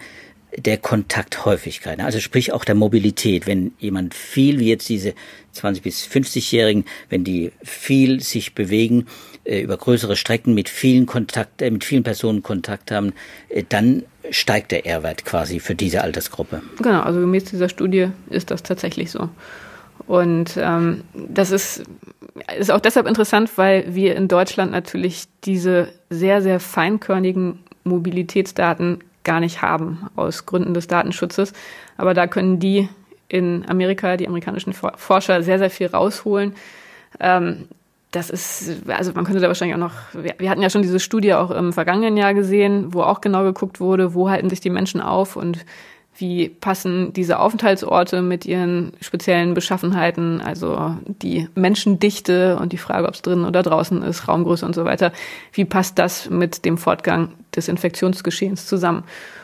der 0.58 0.78
Kontakthäufigkeit, 0.78 2.00
also 2.00 2.20
sprich 2.20 2.54
auch 2.54 2.66
der 2.66 2.76
Mobilität. 2.76 3.46
Wenn 3.46 3.74
jemand 3.80 4.14
viel, 4.14 4.60
wie 4.60 4.70
jetzt 4.70 4.90
diese 4.90 5.14
20 5.52 5.84
bis 5.84 6.06
50-Jährigen, 6.06 6.86
wenn 7.10 7.24
die 7.24 7.52
viel 7.64 8.20
sich 8.22 8.56
bewegen, 8.56 9.06
äh, 9.44 9.62
über 9.62 9.78
größere 9.78 10.16
Strecken 10.16 10.54
mit 10.54 10.70
vielen 10.70 11.06
Kontakt, 11.06 11.62
äh, 11.62 11.70
mit 11.70 11.84
vielen 11.84 12.04
Personen 12.04 12.44
Kontakt 12.44 12.92
haben, 12.92 13.14
äh, 13.50 13.64
dann 13.68 14.04
steigt 14.32 14.72
der 14.72 14.86
R-Wert 14.86 15.26
quasi 15.26 15.60
für 15.60 15.76
diese 15.76 16.02
Altersgruppe. 16.02 16.62
Genau, 16.78 17.02
also 17.02 17.20
gemäß 17.20 17.46
dieser 17.46 17.70
Studie 17.70 18.10
ist 18.30 18.52
das 18.52 18.64
tatsächlich 18.64 19.12
so. 19.12 19.30
Und 20.08 20.58
ähm, 20.58 21.04
das 21.14 21.52
ist, 21.52 21.84
ist 22.58 22.72
auch 22.72 22.80
deshalb 22.80 23.08
interessant, 23.08 23.52
weil 23.58 23.94
wir 23.94 24.16
in 24.16 24.28
Deutschland 24.28 24.72
natürlich 24.72 25.26
diese 25.44 25.90
sehr, 26.10 26.42
sehr 26.42 26.60
feinkörnigen 26.60 27.60
Mobilitätsdaten 27.84 29.04
gar 29.30 29.40
nicht 29.40 29.62
haben, 29.62 30.10
aus 30.16 30.48
Gründen 30.48 30.74
des 30.74 30.88
Datenschutzes. 30.88 31.54
Aber 31.98 32.16
da 32.16 32.26
können 32.26 32.58
die 32.60 32.90
in 33.28 33.64
Amerika, 33.70 34.18
die 34.18 34.28
amerikanischen 34.28 34.74
Forscher, 34.74 35.44
sehr, 35.44 35.60
sehr 35.60 35.70
viel 35.70 35.86
rausholen. 35.86 36.56
Ähm, 37.20 37.68
das 38.10 38.32
ist, 38.32 38.82
also 38.88 39.14
man 39.14 39.26
könnte 39.26 39.40
da 39.40 39.48
wahrscheinlich 39.48 39.76
auch 39.76 39.80
noch, 39.80 39.94
wir, 40.14 40.34
wir, 40.40 40.50
hatten 40.50 40.64
ja 40.64 40.72
schon 40.72 40.82
diese 40.82 41.00
Studie 41.00 41.36
auch 41.36 41.52
im 41.52 41.74
vergangenen 41.74 42.18
Jahr 42.18 42.34
gesehen, 42.34 42.92
wo 42.92 43.04
auch 43.04 43.22
genau 43.22 43.44
geguckt 43.44 43.80
wurde, 43.80 44.16
wo 44.16 44.32
halten 44.32 44.50
sich 44.50 44.62
die 44.62 44.72
Menschen 44.72 45.00
auf 45.00 45.36
und 45.36 45.64
wie 46.16 46.50
passen 46.50 47.14
diese 47.14 47.40
Aufenthaltsorte 47.40 48.22
mit 48.22 48.46
ihren 48.46 48.94
speziellen 49.00 49.54
Beschaffenheiten, 49.54 50.42
also 50.42 50.98
die 51.06 51.48
Menschendichte 51.56 52.58
und 52.58 52.74
die 52.74 52.78
Frage, 52.78 53.08
ob 53.08 53.14
es 53.14 53.22
drinnen 53.22 53.46
oder 53.46 53.64
draußen 53.64 54.02
ist, 54.04 54.28
Raumgröße 54.28 54.66
und 54.66 54.76
so 54.76 54.86
weiter, 54.86 55.14
wie 55.54 55.66
passt 55.66 55.98
das 55.98 56.30
mit 56.30 56.66
dem 56.66 56.78
Fortgang 56.78 57.34
des 57.56 57.68
Infektionsgeschehens 57.68 58.68
zusammen? 58.68 59.04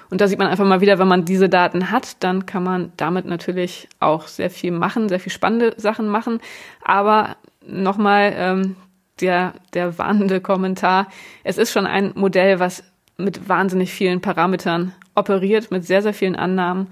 Und 0.10 0.22
da 0.22 0.28
sieht 0.28 0.40
man 0.40 0.48
einfach 0.48 0.66
mal 0.66 0.82
wieder, 0.82 1.00
wenn 1.00 1.08
man 1.08 1.26
diese 1.26 1.50
Daten 1.50 1.92
hat, 1.92 2.24
dann 2.24 2.46
kann 2.46 2.64
man 2.64 2.92
damit 2.98 3.26
natürlich 3.26 3.88
auch 4.00 4.28
sehr 4.28 4.50
viel 4.50 4.72
machen, 4.72 5.10
sehr 5.10 5.20
viel 5.20 5.32
spannende 5.32 5.74
Sachen 5.78 6.08
machen. 6.08 6.40
Aber 6.84 7.38
nochmal 7.66 8.34
ähm, 8.36 8.76
der, 9.20 9.54
der 9.74 9.98
warnende 9.98 10.42
Kommentar, 10.42 11.08
es 11.44 11.58
ist 11.58 11.72
schon 11.72 11.88
ein 11.88 12.12
Modell, 12.16 12.60
was 12.60 12.84
mit 13.18 13.48
wahnsinnig 13.48 13.92
vielen 13.94 14.22
Parametern 14.22 14.94
operiert, 15.16 15.72
mit 15.72 15.86
sehr, 15.86 16.02
sehr 16.02 16.14
vielen 16.14 16.36
Annahmen. 16.36 16.88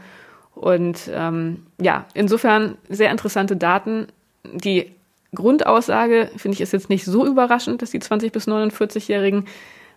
Und 0.56 1.10
ähm, 1.14 1.66
ja, 1.80 2.06
insofern 2.14 2.78
sehr 2.90 3.12
interessante 3.12 3.56
Daten. 3.56 4.08
Die 4.44 4.92
Grundaussage, 5.34 6.30
finde 6.38 6.56
ich, 6.56 6.62
ist 6.62 6.74
jetzt 6.74 6.90
nicht 6.90 7.06
so 7.06 7.26
überraschend, 7.26 7.82
dass 7.82 7.92
die 7.92 8.00
20- 8.00 8.32
bis 8.32 8.48
49-Jährigen 8.48 9.46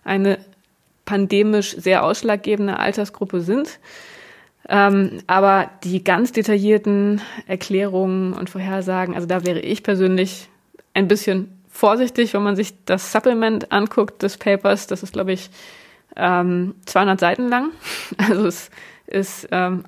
eine 0.03 0.39
pandemisch 1.05 1.75
sehr 1.77 2.03
ausschlaggebende 2.03 2.79
Altersgruppe 2.79 3.41
sind. 3.41 3.79
Ähm, 4.69 5.19
aber 5.27 5.69
die 5.83 6.03
ganz 6.03 6.33
detaillierten 6.33 7.21
Erklärungen 7.45 8.33
und 8.33 8.49
Vorhersagen, 8.49 9.15
also 9.15 9.27
da 9.27 9.45
wäre 9.45 9.59
ich 9.59 9.83
persönlich 9.83 10.49
ein 10.93 11.07
bisschen 11.07 11.57
vorsichtig, 11.69 12.33
wenn 12.33 12.43
man 12.43 12.55
sich 12.55 12.73
das 12.85 13.11
Supplement 13.11 13.71
anguckt 13.71 14.23
des 14.23 14.37
Papers. 14.37 14.87
Das 14.87 15.03
ist, 15.03 15.13
glaube 15.13 15.31
ich, 15.31 15.49
ähm, 16.17 16.75
200 16.85 17.19
Seiten 17.19 17.47
lang. 17.47 17.71
Also 18.17 18.47
es 18.47 18.69
ist 19.07 19.47
ähm, 19.51 19.85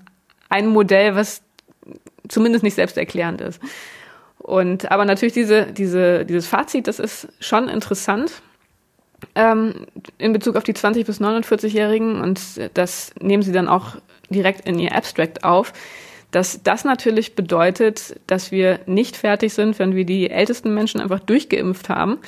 ein 0.49 0.67
Modell, 0.67 1.15
was 1.15 1.41
zumindest 2.27 2.63
nicht 2.63 2.75
selbsterklärend 2.75 3.41
ist. 3.41 3.61
Und 4.37 4.91
aber 4.91 5.05
natürlich 5.05 5.33
diese, 5.33 5.65
diese, 5.65 6.25
dieses 6.25 6.47
Fazit, 6.47 6.87
das 6.87 6.99
ist 6.99 7.27
schon 7.39 7.67
interessant 7.67 8.41
ähm, 9.35 9.85
in 10.17 10.33
Bezug 10.33 10.55
auf 10.55 10.63
die 10.63 10.73
20 10.73 11.05
bis 11.05 11.21
49-Jährigen 11.21 12.21
und 12.21 12.41
das 12.73 13.11
nehmen 13.19 13.43
sie 13.43 13.51
dann 13.51 13.67
auch 13.67 13.97
direkt 14.29 14.67
in 14.67 14.79
ihr 14.79 14.95
Abstract 14.95 15.43
auf, 15.43 15.73
dass 16.31 16.61
das 16.63 16.85
natürlich 16.85 17.35
bedeutet, 17.35 18.19
dass 18.27 18.51
wir 18.51 18.79
nicht 18.85 19.17
fertig 19.17 19.53
sind, 19.53 19.79
wenn 19.79 19.95
wir 19.95 20.05
die 20.05 20.29
ältesten 20.29 20.73
Menschen 20.73 21.01
einfach 21.01 21.19
durchgeimpft 21.19 21.89
haben, 21.89 22.19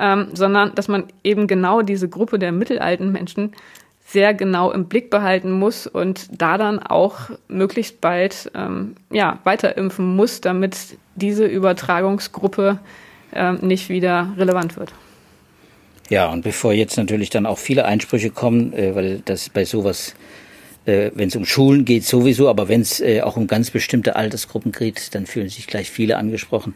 ähm, 0.00 0.28
sondern 0.32 0.74
dass 0.74 0.88
man 0.88 1.04
eben 1.22 1.46
genau 1.46 1.82
diese 1.82 2.08
Gruppe 2.08 2.38
der 2.38 2.52
mittelalten 2.52 3.12
Menschen 3.12 3.52
sehr 4.06 4.34
genau 4.34 4.72
im 4.72 4.86
Blick 4.86 5.10
behalten 5.10 5.52
muss 5.52 5.86
und 5.86 6.28
da 6.40 6.58
dann 6.58 6.80
auch 6.80 7.30
möglichst 7.46 8.00
bald 8.00 8.50
ähm, 8.54 8.96
ja, 9.12 9.38
weiterimpfen 9.44 10.16
muss, 10.16 10.40
damit 10.40 10.96
diese 11.14 11.46
Übertragungsgruppe 11.46 12.80
ähm, 13.32 13.58
nicht 13.60 13.88
wieder 13.88 14.32
relevant 14.36 14.76
wird. 14.76 14.92
Ja, 16.08 16.28
und 16.32 16.42
bevor 16.42 16.72
jetzt 16.72 16.96
natürlich 16.96 17.30
dann 17.30 17.46
auch 17.46 17.58
viele 17.58 17.84
Einsprüche 17.84 18.30
kommen, 18.30 18.72
äh, 18.72 18.96
weil 18.96 19.22
das 19.24 19.48
bei 19.48 19.64
sowas, 19.64 20.16
äh, 20.86 21.12
wenn 21.14 21.28
es 21.28 21.36
um 21.36 21.44
Schulen 21.44 21.84
geht 21.84 22.04
sowieso, 22.04 22.48
aber 22.48 22.68
wenn 22.68 22.80
es 22.80 23.00
äh, 23.00 23.20
auch 23.20 23.36
um 23.36 23.46
ganz 23.46 23.70
bestimmte 23.70 24.16
Altersgruppen 24.16 24.72
geht, 24.72 25.14
dann 25.14 25.26
fühlen 25.26 25.48
sich 25.48 25.68
gleich 25.68 25.88
viele 25.88 26.16
angesprochen. 26.16 26.74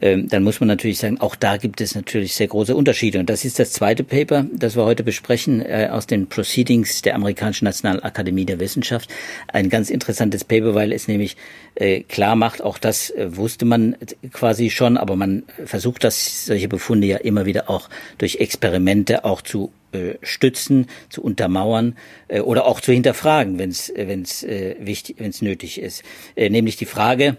Ähm, 0.00 0.28
dann 0.28 0.44
muss 0.44 0.60
man 0.60 0.68
natürlich 0.68 0.98
sagen, 0.98 1.20
auch 1.20 1.34
da 1.34 1.56
gibt 1.56 1.80
es 1.80 1.94
natürlich 1.94 2.34
sehr 2.34 2.46
große 2.46 2.74
Unterschiede. 2.74 3.18
Und 3.18 3.28
das 3.28 3.44
ist 3.44 3.58
das 3.58 3.72
zweite 3.72 4.04
Paper, 4.04 4.46
das 4.52 4.76
wir 4.76 4.84
heute 4.84 5.02
besprechen, 5.02 5.60
äh, 5.60 5.88
aus 5.90 6.06
den 6.06 6.28
Proceedings 6.28 7.02
der 7.02 7.16
Amerikanischen 7.16 7.64
Nationalakademie 7.64 8.44
der 8.44 8.60
Wissenschaft. 8.60 9.10
Ein 9.48 9.68
ganz 9.68 9.90
interessantes 9.90 10.44
Paper, 10.44 10.74
weil 10.74 10.92
es 10.92 11.08
nämlich 11.08 11.36
äh, 11.74 12.00
klar 12.02 12.36
macht, 12.36 12.62
auch 12.62 12.78
das 12.78 13.10
äh, 13.10 13.36
wusste 13.36 13.64
man 13.64 13.96
quasi 14.32 14.70
schon, 14.70 14.96
aber 14.96 15.16
man 15.16 15.42
versucht 15.64 16.04
das, 16.04 16.46
solche 16.46 16.68
Befunde 16.68 17.06
ja 17.06 17.16
immer 17.16 17.44
wieder 17.44 17.68
auch 17.68 17.88
durch 18.18 18.36
Experimente 18.36 19.24
auch 19.24 19.42
zu 19.42 19.72
stützen, 20.20 20.86
zu 21.08 21.22
untermauern 21.22 21.96
oder 22.44 22.66
auch 22.66 22.82
zu 22.82 22.92
hinterfragen, 22.92 23.58
wenn 23.58 23.70
es 23.70 23.90
wenn 23.96 24.20
es 24.20 24.42
wichtig, 24.42 25.16
wenn 25.18 25.30
es 25.30 25.40
nötig 25.40 25.80
ist. 25.80 26.02
Nämlich 26.36 26.76
die 26.76 26.84
Frage, 26.84 27.38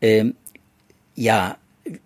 äh, 0.00 0.24
ja, 1.14 1.58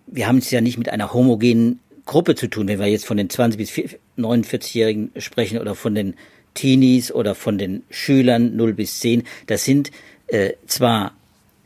wir 0.07 0.27
haben 0.27 0.37
es 0.37 0.51
ja 0.51 0.61
nicht 0.61 0.77
mit 0.77 0.89
einer 0.89 1.13
homogenen 1.13 1.79
Gruppe 2.05 2.35
zu 2.35 2.47
tun, 2.47 2.67
wenn 2.67 2.79
wir 2.79 2.87
jetzt 2.87 3.05
von 3.05 3.17
den 3.17 3.29
20 3.29 3.57
bis 3.57 3.97
49-Jährigen 4.17 5.11
sprechen 5.17 5.59
oder 5.59 5.75
von 5.75 5.95
den 5.95 6.15
Teenies 6.53 7.11
oder 7.11 7.35
von 7.35 7.57
den 7.57 7.83
Schülern 7.89 8.55
0 8.55 8.73
bis 8.73 8.99
10. 8.99 9.23
Das 9.47 9.63
sind 9.63 9.91
äh, 10.27 10.53
zwar 10.65 11.13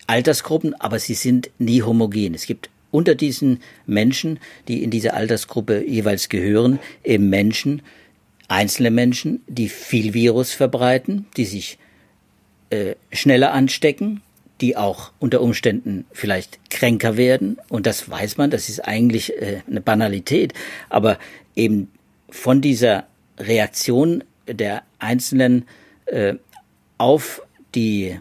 Altersgruppen, 0.07 0.73
aber 0.75 0.99
sie 0.99 1.13
sind 1.13 1.49
nie 1.59 1.81
homogen. 1.81 2.33
Es 2.33 2.45
gibt 2.45 2.69
unter 2.91 3.15
diesen 3.15 3.61
Menschen, 3.85 4.39
die 4.67 4.83
in 4.83 4.91
diese 4.91 5.13
Altersgruppe 5.13 5.83
jeweils 5.87 6.29
gehören, 6.29 6.79
eben 7.03 7.29
Menschen, 7.29 7.81
einzelne 8.47 8.91
Menschen, 8.91 9.41
die 9.47 9.69
viel 9.69 10.13
Virus 10.13 10.51
verbreiten, 10.51 11.25
die 11.37 11.45
sich 11.45 11.79
äh, 12.69 12.95
schneller 13.11 13.53
anstecken, 13.53 14.21
die 14.63 14.77
auch 14.77 15.11
unter 15.19 15.41
Umständen 15.41 16.05
vielleicht 16.13 16.69
kränker 16.69 17.17
werden. 17.17 17.57
Und 17.67 17.85
das 17.85 18.09
weiß 18.09 18.37
man, 18.37 18.49
das 18.49 18.69
ist 18.69 18.79
eigentlich 18.79 19.33
äh, 19.33 19.61
eine 19.69 19.81
Banalität. 19.81 20.53
Aber 20.87 21.19
eben 21.53 21.91
von 22.29 22.61
dieser 22.61 23.05
Reaktion 23.37 24.23
der 24.47 24.83
Einzelnen 24.99 25.65
äh, 26.05 26.35
auf 26.97 27.41
die 27.75 28.17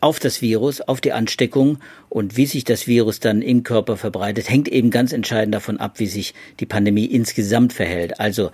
auf 0.00 0.18
das 0.18 0.40
Virus, 0.40 0.80
auf 0.80 1.02
die 1.02 1.12
Ansteckung 1.12 1.78
und 2.08 2.38
wie 2.38 2.46
sich 2.46 2.64
das 2.64 2.86
Virus 2.86 3.20
dann 3.20 3.42
im 3.42 3.64
Körper 3.64 3.98
verbreitet, 3.98 4.48
hängt 4.48 4.68
eben 4.68 4.90
ganz 4.90 5.12
entscheidend 5.12 5.54
davon 5.54 5.78
ab, 5.78 5.98
wie 5.98 6.06
sich 6.06 6.32
die 6.58 6.66
Pandemie 6.66 7.06
insgesamt 7.06 7.74
verhält. 7.74 8.18
Also 8.18 8.50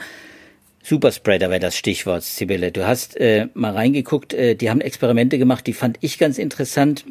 Superspreader 0.82 1.50
wäre 1.50 1.60
das 1.60 1.76
Stichwort, 1.76 2.22
Sibylle. 2.22 2.72
Du 2.72 2.86
hast 2.86 3.16
äh, 3.16 3.48
mal 3.54 3.72
reingeguckt, 3.72 4.32
äh, 4.32 4.54
die 4.54 4.70
haben 4.70 4.80
Experimente 4.80 5.38
gemacht, 5.38 5.66
die 5.66 5.72
fand 5.72 5.98
ich 6.00 6.18
ganz 6.18 6.38
interessant. 6.38 7.04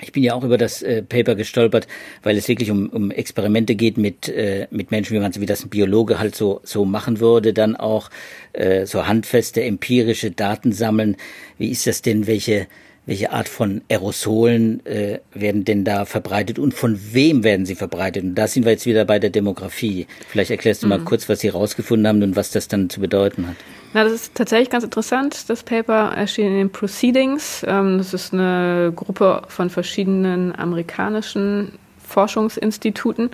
Ich 0.00 0.12
bin 0.12 0.22
ja 0.22 0.34
auch 0.34 0.44
über 0.44 0.58
das 0.58 0.80
äh, 0.82 1.02
Paper 1.02 1.34
gestolpert, 1.34 1.88
weil 2.22 2.36
es 2.36 2.46
wirklich 2.48 2.70
um, 2.70 2.88
um 2.88 3.10
Experimente 3.10 3.74
geht 3.74 3.98
mit, 3.98 4.28
äh, 4.28 4.68
mit 4.70 4.90
Menschen, 4.90 5.16
wie 5.16 5.20
man 5.20 5.34
wie 5.34 5.46
das 5.46 5.64
ein 5.64 5.70
Biologe 5.70 6.18
halt 6.18 6.34
so, 6.34 6.60
so 6.62 6.84
machen 6.84 7.20
würde, 7.20 7.52
dann 7.52 7.74
auch 7.74 8.08
äh, 8.52 8.86
so 8.86 9.06
handfeste 9.06 9.62
empirische 9.62 10.30
Daten 10.30 10.72
sammeln. 10.72 11.16
Wie 11.58 11.70
ist 11.70 11.86
das 11.86 12.00
denn? 12.00 12.26
Welche 12.26 12.68
welche 13.08 13.32
Art 13.32 13.48
von 13.48 13.80
Aerosolen 13.88 14.84
äh, 14.84 15.20
werden 15.32 15.64
denn 15.64 15.82
da 15.82 16.04
verbreitet 16.04 16.58
und 16.58 16.74
von 16.74 17.00
wem 17.14 17.42
werden 17.42 17.64
sie 17.64 17.74
verbreitet? 17.74 18.22
Und 18.22 18.34
da 18.34 18.46
sind 18.46 18.66
wir 18.66 18.72
jetzt 18.72 18.84
wieder 18.84 19.06
bei 19.06 19.18
der 19.18 19.30
Demografie. 19.30 20.06
Vielleicht 20.28 20.50
erklärst 20.50 20.82
du 20.82 20.86
mhm. 20.86 20.90
mal 20.90 21.00
kurz, 21.00 21.26
was 21.26 21.40
Sie 21.40 21.50
herausgefunden 21.50 22.06
haben 22.06 22.22
und 22.22 22.36
was 22.36 22.50
das 22.50 22.68
dann 22.68 22.90
zu 22.90 23.00
bedeuten 23.00 23.48
hat. 23.48 23.56
Na, 23.94 24.04
das 24.04 24.12
ist 24.12 24.34
tatsächlich 24.34 24.68
ganz 24.68 24.84
interessant. 24.84 25.48
Das 25.48 25.62
Paper 25.62 26.12
erschien 26.14 26.48
in 26.48 26.58
den 26.58 26.70
Proceedings. 26.70 27.64
Ähm, 27.66 27.96
das 27.96 28.12
ist 28.12 28.34
eine 28.34 28.92
Gruppe 28.94 29.40
von 29.48 29.70
verschiedenen 29.70 30.54
amerikanischen 30.54 31.78
Forschungsinstituten. 32.06 33.30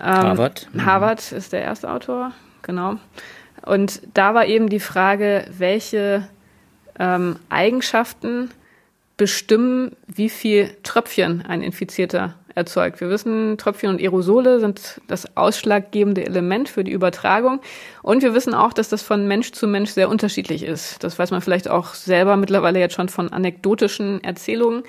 Ähm, 0.00 0.04
Harvard. 0.04 0.68
Mhm. 0.72 0.84
Harvard 0.84 1.30
ist 1.30 1.52
der 1.52 1.62
erste 1.62 1.92
Autor, 1.92 2.32
genau. 2.62 2.96
Und 3.64 4.02
da 4.14 4.34
war 4.34 4.46
eben 4.46 4.68
die 4.68 4.80
Frage, 4.80 5.44
welche 5.56 6.26
ähm, 6.98 7.36
Eigenschaften 7.50 8.50
bestimmen, 9.20 9.94
wie 10.06 10.30
viel 10.30 10.70
Tröpfchen 10.82 11.44
ein 11.46 11.60
Infizierter 11.60 12.36
erzeugt. 12.54 13.02
Wir 13.02 13.10
wissen, 13.10 13.58
Tröpfchen 13.58 13.90
und 13.90 14.00
Aerosole 14.00 14.60
sind 14.60 14.98
das 15.08 15.36
ausschlaggebende 15.36 16.24
Element 16.24 16.70
für 16.70 16.84
die 16.84 16.92
Übertragung. 16.92 17.60
Und 18.02 18.22
wir 18.22 18.32
wissen 18.32 18.54
auch, 18.54 18.72
dass 18.72 18.88
das 18.88 19.02
von 19.02 19.28
Mensch 19.28 19.52
zu 19.52 19.66
Mensch 19.66 19.90
sehr 19.90 20.08
unterschiedlich 20.08 20.62
ist. 20.62 21.04
Das 21.04 21.18
weiß 21.18 21.32
man 21.32 21.42
vielleicht 21.42 21.68
auch 21.68 21.92
selber 21.92 22.38
mittlerweile 22.38 22.80
jetzt 22.80 22.94
schon 22.94 23.10
von 23.10 23.30
anekdotischen 23.30 24.24
Erzählungen. 24.24 24.84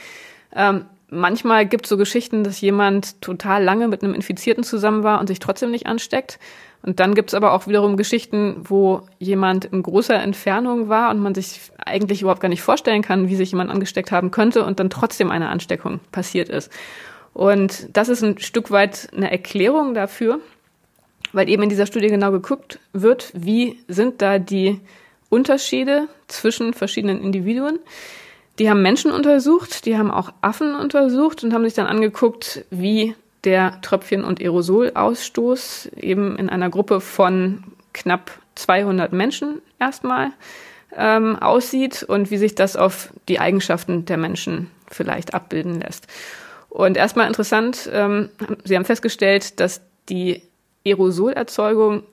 Ähm, 0.56 0.86
manchmal 1.10 1.66
gibt 1.66 1.88
es 1.88 1.90
so 1.90 1.98
Geschichten, 1.98 2.46
dass 2.46 2.62
jemand 2.62 3.22
total 3.22 3.62
lange 3.62 3.90
mit 3.90 4.02
einem 4.02 4.14
Infizierten 4.14 4.64
zusammen 4.64 5.04
war 5.04 5.20
und 5.20 5.28
sich 5.28 5.40
trotzdem 5.40 5.72
nicht 5.72 5.88
ansteckt. 5.88 6.40
Und 6.84 7.00
dann 7.00 7.14
gibt's 7.14 7.34
aber 7.34 7.54
auch 7.54 7.68
wiederum 7.68 7.96
Geschichten, 7.96 8.58
wo 8.64 9.02
jemand 9.20 9.66
in 9.66 9.84
großer 9.84 10.16
Entfernung 10.16 10.90
war 10.90 11.12
und 11.12 11.20
man 11.20 11.36
sich 11.36 11.60
eigentlich 11.78 12.22
überhaupt 12.22 12.42
gar 12.42 12.50
nicht 12.50 12.64
vorstellen 12.64 13.04
kann, 13.04 13.30
wie 13.30 13.36
sich 13.36 13.52
jemand 13.52 13.70
angesteckt 13.70 14.12
haben 14.12 14.32
könnte 14.32 14.66
und 14.66 14.80
dann 14.80 14.90
trotzdem 14.90 15.30
eine 15.30 15.50
Ansteckung 15.50 16.00
passiert 16.12 16.50
ist. 16.50 16.72
Und 17.34 17.88
das 17.96 18.10
ist 18.10 18.24
ein 18.24 18.40
Stück 18.40 18.72
weit 18.72 19.10
eine 19.16 19.32
Erklärung 19.32 19.94
dafür, 19.94 20.40
weil 21.34 21.50
eben 21.50 21.64
in 21.64 21.70
dieser 21.70 21.86
Studie 21.86 22.08
genau 22.08 22.32
geguckt 22.32 22.80
wird, 22.94 23.32
wie 23.36 23.80
sind 23.88 24.22
da 24.22 24.40
die 24.40 24.82
Unterschiede 25.30 26.08
zwischen 26.28 26.74
verschiedenen 26.74 27.22
Individuen. 27.22 27.80
Die 28.60 28.70
haben 28.70 28.82
Menschen 28.82 29.12
untersucht, 29.12 29.86
die 29.86 29.98
haben 29.98 30.12
auch 30.12 30.34
Affen 30.42 30.76
untersucht 30.76 31.44
und 31.44 31.54
haben 31.54 31.64
sich 31.64 31.74
dann 31.74 31.88
angeguckt, 31.88 32.66
wie 32.70 33.16
der 33.44 33.82
Tröpfchen- 33.82 34.24
und 34.24 34.40
Aerosolausstoß 34.40 35.92
eben 35.98 36.38
in 36.38 36.50
einer 36.50 36.70
Gruppe 36.70 37.02
von 37.02 37.64
knapp 37.94 38.32
200 38.56 39.14
Menschen 39.14 39.62
erstmal 39.80 40.32
ähm, 40.96 41.38
aussieht 41.40 42.04
und 42.04 42.32
wie 42.32 42.38
sich 42.38 42.56
das 42.56 42.76
auf 42.76 43.12
die 43.28 43.40
Eigenschaften 43.40 44.06
der 44.06 44.18
Menschen 44.18 44.70
vielleicht 44.90 45.34
abbilden 45.34 45.80
lässt. 45.80 46.08
Und 46.70 46.98
erstmal 46.98 47.28
interessant, 47.28 47.90
ähm, 47.92 48.30
Sie 48.64 48.76
haben 48.76 48.86
festgestellt, 48.86 49.60
dass 49.60 49.82
die 50.10 50.42
Aerosolerzeugung 50.86 52.04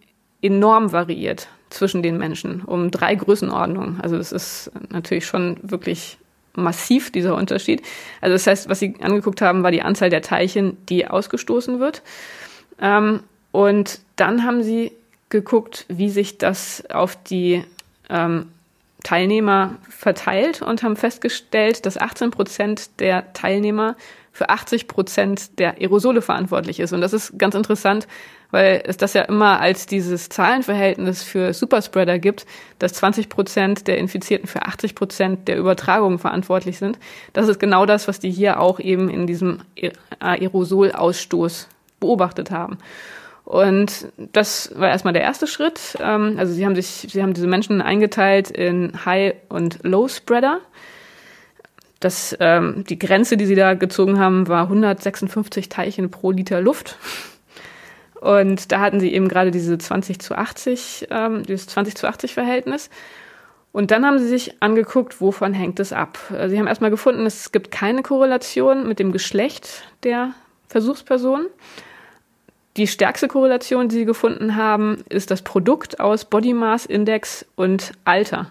enorm 0.42 0.92
variiert 0.92 1.48
zwischen 1.70 2.02
den 2.02 2.18
Menschen 2.18 2.62
um 2.62 2.90
drei 2.90 3.14
Größenordnungen. 3.14 4.00
Also 4.00 4.16
das 4.16 4.32
ist 4.32 4.70
natürlich 4.90 5.26
schon 5.26 5.58
wirklich 5.62 6.18
massiv, 6.58 7.10
dieser 7.10 7.34
Unterschied. 7.36 7.82
Also 8.20 8.34
das 8.34 8.46
heißt, 8.46 8.68
was 8.68 8.80
sie 8.80 8.94
angeguckt 9.00 9.40
haben, 9.40 9.62
war 9.62 9.70
die 9.70 9.82
Anzahl 9.82 10.10
der 10.10 10.22
Teilchen, 10.22 10.76
die 10.88 11.06
ausgestoßen 11.06 11.80
wird. 11.80 12.02
Ähm, 12.80 13.20
und 13.52 14.00
dann 14.16 14.44
haben 14.44 14.62
sie 14.62 14.92
geguckt, 15.30 15.84
wie 15.88 16.10
sich 16.10 16.38
das 16.38 16.84
auf 16.90 17.16
die 17.24 17.64
ähm, 18.08 18.48
Teilnehmer 19.04 19.76
verteilt 19.88 20.62
und 20.62 20.82
haben 20.82 20.96
festgestellt, 20.96 21.86
dass 21.86 21.98
18 21.98 22.30
Prozent 22.30 23.00
der 23.00 23.32
Teilnehmer 23.32 23.96
für 24.32 24.48
80 24.48 24.88
Prozent 24.88 25.58
der 25.58 25.78
Aerosole 25.78 26.22
verantwortlich 26.22 26.80
ist. 26.80 26.92
Und 26.92 27.00
das 27.00 27.12
ist 27.12 27.38
ganz 27.38 27.54
interessant, 27.54 28.06
weil 28.50 28.82
es 28.86 28.96
das 28.96 29.14
ja 29.14 29.22
immer 29.22 29.60
als 29.60 29.86
dieses 29.86 30.28
Zahlenverhältnis 30.28 31.22
für 31.22 31.52
Superspreader 31.52 32.18
gibt, 32.18 32.46
dass 32.78 32.94
20 32.94 33.28
Prozent 33.28 33.86
der 33.86 33.98
Infizierten 33.98 34.48
für 34.48 34.62
80 34.62 34.94
Prozent 34.94 35.48
der 35.48 35.58
Übertragung 35.58 36.18
verantwortlich 36.18 36.78
sind. 36.78 36.98
Das 37.32 37.48
ist 37.48 37.60
genau 37.60 37.84
das, 37.86 38.08
was 38.08 38.20
die 38.20 38.30
hier 38.30 38.60
auch 38.60 38.80
eben 38.80 39.10
in 39.10 39.26
diesem 39.26 39.60
Aerosolausstoß 40.20 41.68
beobachtet 42.00 42.50
haben. 42.50 42.78
Und 43.44 44.08
das 44.32 44.72
war 44.74 44.90
erstmal 44.90 45.14
der 45.14 45.22
erste 45.22 45.46
Schritt. 45.46 45.96
Ähm, 46.00 46.36
also 46.38 46.52
sie 46.52 46.66
haben 46.66 46.74
sich, 46.74 46.86
sie 46.86 47.22
haben 47.22 47.32
diese 47.32 47.46
Menschen 47.46 47.80
eingeteilt 47.80 48.50
in 48.50 49.06
High- 49.06 49.36
und 49.48 49.78
Low-Spreader. 49.84 50.60
Das, 51.98 52.36
ähm, 52.40 52.84
die 52.86 52.98
Grenze, 52.98 53.38
die 53.38 53.46
sie 53.46 53.54
da 53.54 53.72
gezogen 53.72 54.18
haben, 54.18 54.48
war 54.48 54.64
156 54.64 55.70
Teilchen 55.70 56.10
pro 56.10 56.30
Liter 56.30 56.60
Luft. 56.60 56.98
Und 58.20 58.72
da 58.72 58.80
hatten 58.80 59.00
sie 59.00 59.12
eben 59.12 59.28
gerade 59.28 59.50
diese 59.50 59.78
20 59.78 60.20
zu 60.20 60.36
80, 60.36 61.08
ähm, 61.10 61.44
dieses 61.44 61.66
20 61.68 61.96
zu 61.96 62.08
80 62.08 62.34
Verhältnis. 62.34 62.90
Und 63.72 63.90
dann 63.90 64.04
haben 64.04 64.18
sie 64.18 64.26
sich 64.26 64.60
angeguckt, 64.62 65.20
wovon 65.20 65.54
hängt 65.54 65.78
es 65.78 65.92
ab. 65.92 66.18
Sie 66.30 66.58
haben 66.58 66.66
erstmal 66.66 66.90
gefunden, 66.90 67.26
es 67.26 67.52
gibt 67.52 67.70
keine 67.70 68.02
Korrelation 68.02 68.88
mit 68.88 68.98
dem 68.98 69.12
Geschlecht 69.12 69.84
der 70.02 70.32
Versuchsperson. 70.68 71.46
Die 72.76 72.86
stärkste 72.86 73.28
Korrelation, 73.28 73.88
die 73.88 73.96
sie 73.96 74.04
gefunden 74.04 74.56
haben, 74.56 75.04
ist 75.08 75.30
das 75.30 75.42
Produkt 75.42 76.00
aus 76.00 76.24
Body 76.24 76.54
Mass 76.54 76.86
Index 76.86 77.44
und 77.56 77.92
Alter. 78.04 78.50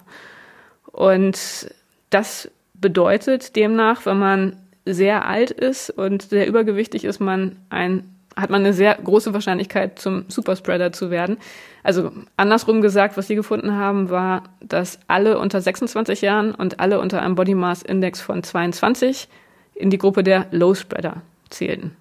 Und 0.91 1.73
das 2.09 2.49
bedeutet 2.73 3.55
demnach, 3.55 4.05
wenn 4.05 4.19
man 4.19 4.57
sehr 4.85 5.25
alt 5.25 5.51
ist 5.51 5.89
und 5.89 6.23
sehr 6.23 6.47
übergewichtig 6.47 7.05
ist, 7.05 7.19
man 7.19 7.57
ein 7.69 8.16
hat 8.37 8.51
man 8.51 8.61
eine 8.61 8.73
sehr 8.73 8.95
große 8.95 9.33
Wahrscheinlichkeit, 9.33 9.97
zum 9.99 10.25
Superspreader 10.27 10.91
zu 10.91 11.09
werden. 11.09 11.37
Also 11.83 12.11
andersrum 12.37 12.81
gesagt, 12.81 13.17
was 13.17 13.27
sie 13.27 13.35
gefunden 13.35 13.73
haben, 13.73 14.09
war, 14.09 14.43
dass 14.61 14.99
alle 15.07 15.39
unter 15.39 15.59
26 15.59 16.21
Jahren 16.21 16.53
und 16.53 16.79
alle 16.79 16.99
unter 16.99 17.21
einem 17.21 17.35
Body 17.35 17.55
Mass 17.55 17.81
Index 17.81 18.21
von 18.21 18.43
22 18.43 19.27
in 19.73 19.89
die 19.89 19.97
Gruppe 19.97 20.23
der 20.23 20.45
Low 20.51 20.75
Spreader 20.75 21.23
zählten. 21.49 21.95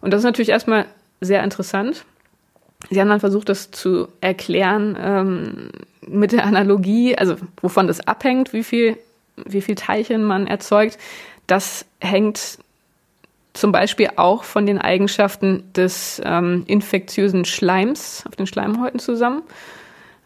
Und 0.00 0.12
das 0.12 0.20
ist 0.20 0.24
natürlich 0.24 0.50
erstmal 0.50 0.86
sehr 1.20 1.42
interessant. 1.42 2.04
Sie 2.90 3.00
haben 3.00 3.08
dann 3.08 3.20
versucht, 3.20 3.48
das 3.48 3.70
zu 3.70 4.08
erklären 4.20 4.96
ähm, 5.00 5.68
mit 6.06 6.32
der 6.32 6.44
Analogie, 6.44 7.16
also 7.16 7.36
wovon 7.60 7.86
das 7.86 8.06
abhängt, 8.06 8.52
wie 8.52 8.64
viel, 8.64 8.96
wie 9.36 9.60
viel 9.60 9.74
Teilchen 9.74 10.24
man 10.24 10.46
erzeugt. 10.46 10.98
Das 11.46 11.86
hängt 12.00 12.58
zum 13.52 13.72
Beispiel 13.72 14.10
auch 14.16 14.44
von 14.44 14.66
den 14.66 14.78
Eigenschaften 14.78 15.72
des 15.74 16.20
ähm, 16.24 16.64
infektiösen 16.66 17.44
Schleims 17.44 18.24
auf 18.26 18.36
den 18.36 18.46
Schleimhäuten 18.46 18.98
zusammen. 18.98 19.42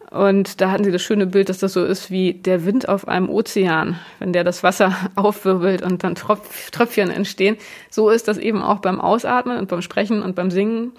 Und 0.09 0.61
da 0.61 0.71
hatten 0.71 0.85
sie 0.85 0.91
das 0.91 1.01
schöne 1.01 1.27
Bild, 1.27 1.49
dass 1.49 1.57
das 1.57 1.73
so 1.73 1.83
ist 1.83 2.09
wie 2.09 2.33
der 2.33 2.65
Wind 2.65 2.87
auf 2.87 3.07
einem 3.09 3.29
Ozean, 3.29 3.99
wenn 4.19 4.31
der 4.31 4.45
das 4.45 4.63
Wasser 4.63 4.95
aufwirbelt 5.15 5.81
und 5.81 6.03
dann 6.03 6.15
Tropf, 6.15 6.71
Tröpfchen 6.71 7.09
entstehen. 7.09 7.57
So 7.89 8.09
ist 8.09 8.27
das 8.27 8.37
eben 8.37 8.61
auch 8.61 8.79
beim 8.79 9.01
Ausatmen 9.01 9.57
und 9.57 9.67
beim 9.67 9.81
Sprechen 9.81 10.21
und 10.21 10.35
beim 10.35 10.49
Singen. 10.49 10.93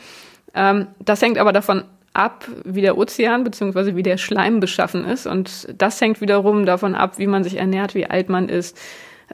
Ähm, 0.55 0.89
das 0.99 1.23
hängt 1.23 1.39
aber 1.39 1.53
davon 1.53 1.85
ab, 2.13 2.47
wie 2.65 2.83
der 2.83 2.99
Ozean 2.99 3.45
bzw. 3.45 3.95
wie 3.95 4.03
der 4.03 4.19
Schleim 4.19 4.61
beschaffen 4.61 5.07
ist. 5.07 5.27
Und 5.27 5.69
das 5.81 6.01
hängt 6.01 6.21
wiederum 6.21 6.67
davon 6.67 6.95
ab, 6.95 7.19
wie 7.19 7.27
man 7.27 7.45
sich 7.45 7.57
ernährt, 7.57 7.95
wie 7.95 8.07
alt 8.07 8.29
man 8.29 8.51
ist, 8.51 8.77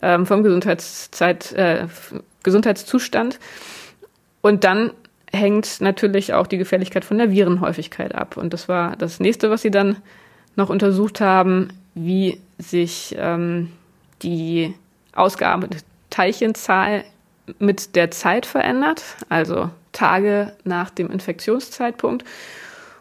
ähm, 0.03 0.27
vom 0.27 0.43
Gesundheitszeit, 0.43 1.53
äh, 1.53 1.87
Gesundheitszustand. 2.45 3.41
Und 4.41 4.63
dann 4.63 4.93
hängt 5.33 5.81
natürlich 5.81 6.33
auch 6.33 6.47
die 6.47 6.59
Gefährlichkeit 6.59 7.05
von 7.05 7.19
der 7.19 7.31
Virenhäufigkeit 7.31 8.15
ab. 8.15 8.37
Und 8.37 8.53
das 8.53 8.69
war 8.69 8.97
das 8.97 9.19
nächste, 9.19 9.51
was 9.51 9.63
sie 9.63 9.71
dann 9.71 9.97
noch 10.57 10.71
untersucht 10.71 11.21
haben, 11.21 11.69
wie 11.95 12.41
sich 12.59 13.15
ähm, 13.19 13.71
die 14.23 14.75
ausgearbeitete 15.15 15.85
Teilchenzahl 16.11 17.05
mit 17.59 17.97
der 17.97 18.11
Zeit 18.11 18.47
verändert, 18.47 19.03
also 19.29 19.71
Tage 19.93 20.53
nach 20.65 20.91
dem 20.91 21.11
Infektionszeitpunkt. 21.11 22.25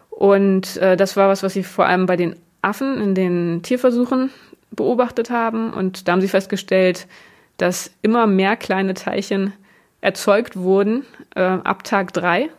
Und 0.10 0.78
äh, 0.78 0.98
das 0.98 1.16
war 1.16 1.30
was, 1.30 1.44
was 1.44 1.54
sie 1.54 1.64
vor 1.64 1.86
allem 1.86 2.06
bei 2.06 2.16
den 2.16 2.36
Affen 2.62 3.02
in 3.02 3.16
den 3.16 3.62
Tierversuchen 3.64 4.32
beobachtet 4.72 5.30
haben. 5.30 5.74
Und 5.74 6.08
da 6.08 6.14
haben 6.14 6.22
sie 6.22 6.28
festgestellt, 6.28 7.08
dass 7.58 7.92
immer 8.02 8.28
mehr 8.28 8.56
kleine 8.56 8.94
Teilchen 8.94 9.54
erzeugt 10.02 10.56
wurden 10.56 11.06
äh, 11.36 11.42
ab 11.42 11.84
Tag 11.84 12.13
drei 12.13 12.50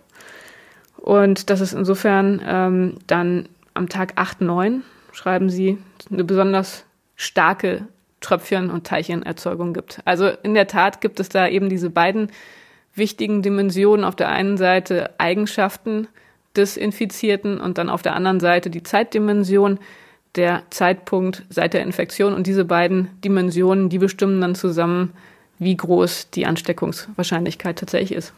Und 0.96 1.50
das 1.50 1.60
ist 1.60 1.74
insofern 1.74 2.40
ähm, 2.46 2.96
dann 3.06 3.48
am 3.74 3.88
Tag 3.88 4.12
8, 4.16 4.40
9, 4.40 4.82
schreiben 5.12 5.50
sie, 5.50 5.78
eine 6.10 6.24
besonders 6.24 6.84
starke 7.16 7.86
Tröpfchen- 8.20 8.70
und 8.70 8.86
Teilchenerzeugung 8.86 9.74
gibt. 9.74 10.00
Also 10.04 10.28
in 10.28 10.54
der 10.54 10.66
Tat 10.66 11.00
gibt 11.00 11.20
es 11.20 11.28
da 11.28 11.46
eben 11.46 11.68
diese 11.68 11.90
beiden 11.90 12.30
wichtigen 12.94 13.42
Dimensionen. 13.42 14.04
Auf 14.04 14.16
der 14.16 14.30
einen 14.30 14.56
Seite 14.56 15.10
Eigenschaften 15.18 16.08
des 16.56 16.76
Infizierten 16.76 17.60
und 17.60 17.78
dann 17.78 17.90
auf 17.90 18.02
der 18.02 18.14
anderen 18.14 18.40
Seite 18.40 18.70
die 18.70 18.82
Zeitdimension, 18.82 19.78
der 20.36 20.62
Zeitpunkt 20.70 21.42
seit 21.48 21.74
der 21.74 21.82
Infektion. 21.82 22.34
Und 22.34 22.46
diese 22.46 22.64
beiden 22.64 23.08
Dimensionen, 23.22 23.88
die 23.88 23.98
bestimmen 23.98 24.40
dann 24.40 24.54
zusammen, 24.54 25.12
wie 25.58 25.76
groß 25.76 26.30
die 26.30 26.46
Ansteckungswahrscheinlichkeit 26.46 27.78
tatsächlich 27.78 28.12
ist. 28.12 28.32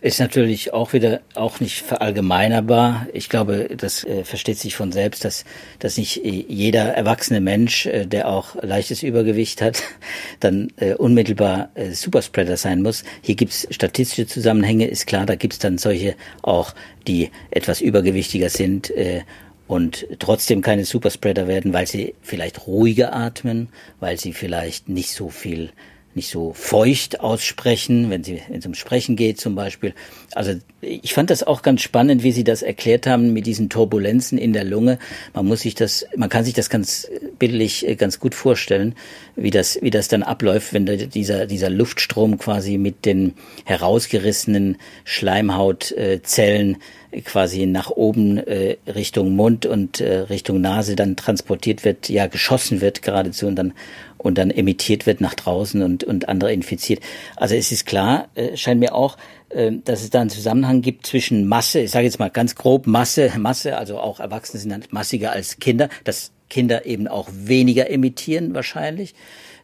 Ist 0.00 0.20
natürlich 0.20 0.72
auch 0.72 0.92
wieder 0.92 1.20
auch 1.34 1.58
nicht 1.58 1.80
verallgemeinerbar. 1.82 3.06
Ich 3.12 3.28
glaube, 3.28 3.68
das 3.76 4.04
äh, 4.04 4.24
versteht 4.24 4.58
sich 4.58 4.76
von 4.76 4.92
selbst, 4.92 5.24
dass, 5.24 5.44
dass 5.80 5.96
nicht 5.96 6.20
jeder 6.24 6.94
erwachsene 6.94 7.40
Mensch, 7.40 7.86
äh, 7.86 8.06
der 8.06 8.28
auch 8.28 8.54
leichtes 8.62 9.02
Übergewicht 9.02 9.62
hat, 9.62 9.82
dann 10.40 10.68
äh, 10.76 10.94
unmittelbar 10.94 11.70
äh, 11.74 11.90
Superspreader 11.90 12.56
sein 12.56 12.82
muss. 12.82 13.04
Hier 13.22 13.34
gibt's 13.34 13.66
statistische 13.70 14.26
Zusammenhänge, 14.26 14.86
ist 14.86 15.06
klar, 15.06 15.26
da 15.26 15.34
gibt's 15.34 15.58
dann 15.58 15.78
solche 15.78 16.14
auch, 16.42 16.74
die 17.08 17.30
etwas 17.50 17.80
übergewichtiger 17.80 18.50
sind 18.50 18.90
äh, 18.90 19.22
und 19.68 20.06
trotzdem 20.18 20.62
keine 20.62 20.84
Superspreader 20.84 21.48
werden, 21.48 21.72
weil 21.72 21.86
sie 21.86 22.14
vielleicht 22.22 22.66
ruhiger 22.66 23.14
atmen, 23.14 23.68
weil 24.00 24.18
sie 24.18 24.32
vielleicht 24.32 24.88
nicht 24.88 25.10
so 25.10 25.28
viel, 25.28 25.70
nicht 26.14 26.30
so 26.30 26.52
feucht 26.52 27.20
aussprechen, 27.20 28.08
wenn 28.10 28.22
sie 28.22 28.40
wenn 28.48 28.58
es 28.58 28.64
ums 28.64 28.78
Sprechen 28.78 29.16
geht 29.16 29.40
zum 29.40 29.54
Beispiel. 29.54 29.94
Also 30.34 30.54
ich 30.80 31.14
fand 31.14 31.30
das 31.30 31.42
auch 31.42 31.62
ganz 31.62 31.82
spannend, 31.82 32.22
wie 32.22 32.32
Sie 32.32 32.44
das 32.44 32.62
erklärt 32.62 33.06
haben 33.06 33.32
mit 33.32 33.46
diesen 33.46 33.68
Turbulenzen 33.68 34.38
in 34.38 34.52
der 34.52 34.64
Lunge. 34.64 34.98
Man 35.34 35.46
muss 35.46 35.62
sich 35.62 35.74
das, 35.74 36.06
man 36.16 36.28
kann 36.28 36.44
sich 36.44 36.54
das 36.54 36.70
ganz 36.70 37.08
bildlich 37.38 37.86
äh, 37.88 37.96
ganz 37.96 38.20
gut 38.20 38.34
vorstellen, 38.34 38.94
wie 39.36 39.50
das, 39.50 39.78
wie 39.82 39.90
das 39.90 40.08
dann 40.08 40.22
abläuft, 40.22 40.72
wenn 40.72 40.86
dieser, 40.86 41.46
dieser 41.46 41.70
Luftstrom 41.70 42.38
quasi 42.38 42.78
mit 42.78 43.04
den 43.04 43.34
herausgerissenen 43.64 44.78
Schleimhautzellen 45.04 46.78
quasi 47.24 47.66
nach 47.66 47.90
oben 47.90 48.38
äh, 48.38 48.76
Richtung 48.86 49.36
Mund 49.36 49.66
und 49.66 50.00
äh, 50.00 50.20
Richtung 50.20 50.60
Nase 50.60 50.96
dann 50.96 51.16
transportiert 51.16 51.84
wird, 51.84 52.08
ja 52.08 52.26
geschossen 52.26 52.80
wird 52.80 53.02
geradezu 53.02 53.46
und 53.46 53.56
dann 53.56 53.72
und 54.18 54.38
dann 54.38 54.50
emittiert 54.50 55.06
wird 55.06 55.20
nach 55.20 55.34
draußen 55.34 55.82
und 55.82 56.02
und 56.04 56.28
andere 56.28 56.52
infiziert. 56.52 57.00
Also 57.36 57.54
es 57.54 57.72
ist 57.72 57.86
klar, 57.86 58.28
äh, 58.34 58.56
scheint 58.56 58.80
mir 58.80 58.94
auch, 58.94 59.16
äh, 59.50 59.72
dass 59.84 60.02
es 60.02 60.10
da 60.10 60.20
einen 60.20 60.30
Zusammenhang 60.30 60.82
gibt 60.82 61.06
zwischen 61.06 61.46
Masse, 61.46 61.80
ich 61.80 61.90
sage 61.90 62.06
jetzt 62.06 62.18
mal 62.18 62.30
ganz 62.30 62.54
grob 62.54 62.86
Masse, 62.86 63.30
Masse, 63.38 63.76
also 63.76 63.98
auch 63.98 64.20
Erwachsene 64.20 64.60
sind 64.60 64.70
dann 64.70 64.84
massiger 64.90 65.32
als 65.32 65.58
Kinder, 65.58 65.88
dass 66.04 66.32
Kinder 66.48 66.86
eben 66.86 67.08
auch 67.08 67.28
weniger 67.32 67.90
emittieren 67.90 68.54
wahrscheinlich, 68.54 69.14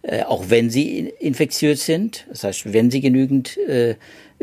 äh, 0.03 0.23
auch 0.23 0.47
wenn 0.49 0.71
sie 0.71 1.13
infektiös 1.19 1.87
sind. 1.87 2.27
Das 2.29 2.45
heißt, 2.45 2.73
wenn 2.73 2.91
sie 2.91 3.01
genügend 3.01 3.57
äh, 3.59 3.95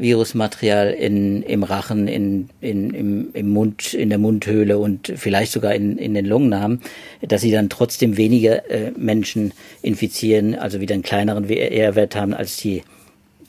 Virusmaterial 0.02 0.91
in, 0.91 1.43
im 1.43 1.63
Rachen, 1.63 2.08
in, 2.08 2.49
in, 2.62 2.93
im, 2.93 3.30
im 3.34 3.49
Mund, 3.49 3.93
in 3.93 4.10
der 4.10 4.17
Mundhöhle 4.17 4.78
und 4.78 5.12
vielleicht 5.15 5.52
sogar 5.52 5.75
in, 5.75 5.97
in 5.97 6.13
den 6.13 6.25
Lungen 6.25 6.60
haben, 6.60 6.82
dass 7.21 7.41
sie 7.41 7.52
dann 7.52 7.69
trotzdem 7.69 8.17
weniger 8.17 8.69
äh, 8.69 8.91
Menschen 8.97 9.54
infizieren, 9.82 10.56
also 10.56 10.80
wieder 10.80 10.93
einen 10.93 11.04
kleineren 11.04 11.49
WR-Wert 11.49 12.15
haben 12.15 12.34
als 12.34 12.58
die, 12.58 12.84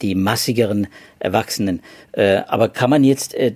die 0.03 0.14
massigeren 0.14 0.88
Erwachsenen. 1.18 1.81
Äh, 2.12 2.42
aber 2.46 2.68
kann 2.68 2.90
man 2.90 3.05
jetzt 3.05 3.35
äh, 3.35 3.53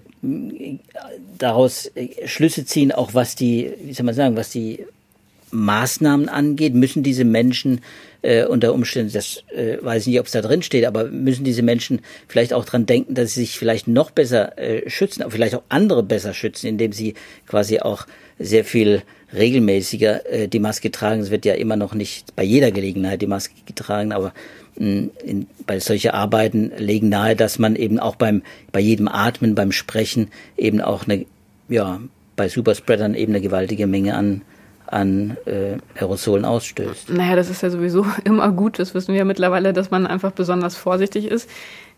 daraus 1.38 1.90
äh, 1.94 2.26
Schlüsse 2.26 2.64
ziehen, 2.64 2.92
auch 2.92 3.14
was 3.14 3.34
die, 3.34 3.72
wie 3.82 3.92
soll 3.92 4.06
man 4.06 4.14
sagen, 4.14 4.36
was 4.36 4.50
die 4.50 4.84
Maßnahmen 5.54 6.28
angeht, 6.28 6.74
müssen 6.74 7.02
diese 7.02 7.24
Menschen 7.24 7.80
äh, 8.22 8.44
unter 8.44 8.74
Umständen, 8.74 9.12
das 9.12 9.44
äh, 9.54 9.78
weiß 9.80 10.02
ich 10.02 10.08
nicht, 10.08 10.20
ob 10.20 10.26
es 10.26 10.32
da 10.32 10.42
drin 10.42 10.62
steht, 10.62 10.84
aber 10.84 11.04
müssen 11.04 11.44
diese 11.44 11.62
Menschen 11.62 12.00
vielleicht 12.28 12.52
auch 12.52 12.64
dran 12.64 12.86
denken, 12.86 13.14
dass 13.14 13.34
sie 13.34 13.40
sich 13.40 13.58
vielleicht 13.58 13.86
noch 13.86 14.10
besser 14.10 14.58
äh, 14.58 14.88
schützen, 14.90 15.24
vielleicht 15.28 15.54
auch 15.54 15.62
andere 15.68 16.02
besser 16.02 16.34
schützen, 16.34 16.66
indem 16.66 16.92
sie 16.92 17.14
quasi 17.46 17.80
auch 17.80 18.06
sehr 18.38 18.64
viel 18.64 19.02
regelmäßiger 19.32 20.30
äh, 20.30 20.48
die 20.48 20.58
Maske 20.58 20.90
tragen. 20.90 21.20
Es 21.20 21.30
wird 21.30 21.44
ja 21.44 21.54
immer 21.54 21.76
noch 21.76 21.94
nicht 21.94 22.34
bei 22.36 22.42
jeder 22.42 22.70
Gelegenheit 22.70 23.22
die 23.22 23.26
Maske 23.26 23.54
getragen, 23.66 24.12
aber 24.12 24.32
mh, 24.76 25.08
in, 25.24 25.46
bei 25.66 25.78
solchen 25.80 26.10
Arbeiten 26.10 26.72
legen 26.76 27.08
nahe, 27.08 27.36
dass 27.36 27.58
man 27.58 27.76
eben 27.76 27.98
auch 27.98 28.16
beim 28.16 28.42
bei 28.72 28.80
jedem 28.80 29.08
Atmen, 29.08 29.54
beim 29.54 29.72
Sprechen 29.72 30.28
eben 30.56 30.80
auch 30.80 31.06
eine 31.06 31.26
ja 31.68 32.00
bei 32.36 32.48
Superspreadern 32.48 33.14
eben 33.14 33.32
eine 33.32 33.40
gewaltige 33.40 33.86
Menge 33.86 34.14
an 34.14 34.42
an 34.94 35.36
äh, 35.44 35.76
Aerosolen 35.98 36.44
ausstößt. 36.44 37.10
Naja, 37.10 37.34
das 37.36 37.50
ist 37.50 37.62
ja 37.62 37.70
sowieso 37.70 38.06
immer 38.24 38.50
gut. 38.52 38.78
Das 38.78 38.94
wissen 38.94 39.12
wir 39.12 39.18
ja 39.18 39.24
mittlerweile, 39.24 39.72
dass 39.72 39.90
man 39.90 40.06
einfach 40.06 40.32
besonders 40.32 40.76
vorsichtig 40.76 41.26
ist. 41.26 41.50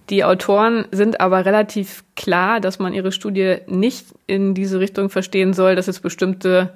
Die 0.09 0.24
Autoren 0.24 0.87
sind 0.92 1.20
aber 1.20 1.44
relativ 1.44 2.04
klar, 2.14 2.61
dass 2.61 2.78
man 2.78 2.94
ihre 2.94 3.12
Studie 3.12 3.56
nicht 3.66 4.06
in 4.26 4.54
diese 4.54 4.80
Richtung 4.80 5.11
verstehen 5.11 5.52
soll, 5.52 5.74
dass 5.74 5.88
es 5.88 6.00
bestimmte 6.00 6.72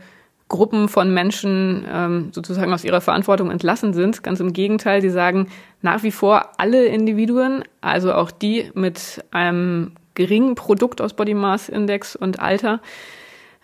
Gruppen 0.48 0.88
von 0.88 1.14
Menschen 1.14 1.86
ähm, 1.90 2.30
sozusagen 2.32 2.72
aus 2.72 2.84
ihrer 2.84 3.00
Verantwortung 3.00 3.50
entlassen 3.52 3.94
sind. 3.94 4.24
Ganz 4.24 4.40
im 4.40 4.52
Gegenteil, 4.52 5.00
sie 5.00 5.10
sagen 5.10 5.46
nach 5.80 6.02
wie 6.02 6.10
vor 6.10 6.50
alle 6.58 6.86
Individuen, 6.86 7.62
also 7.80 8.12
auch 8.12 8.32
die 8.32 8.70
mit 8.74 9.24
einem 9.30 9.92
geringen 10.14 10.56
Produkt 10.56 11.00
aus 11.00 11.14
Body 11.14 11.34
Mass 11.34 11.68
Index 11.68 12.16
und 12.16 12.40
Alter, 12.40 12.80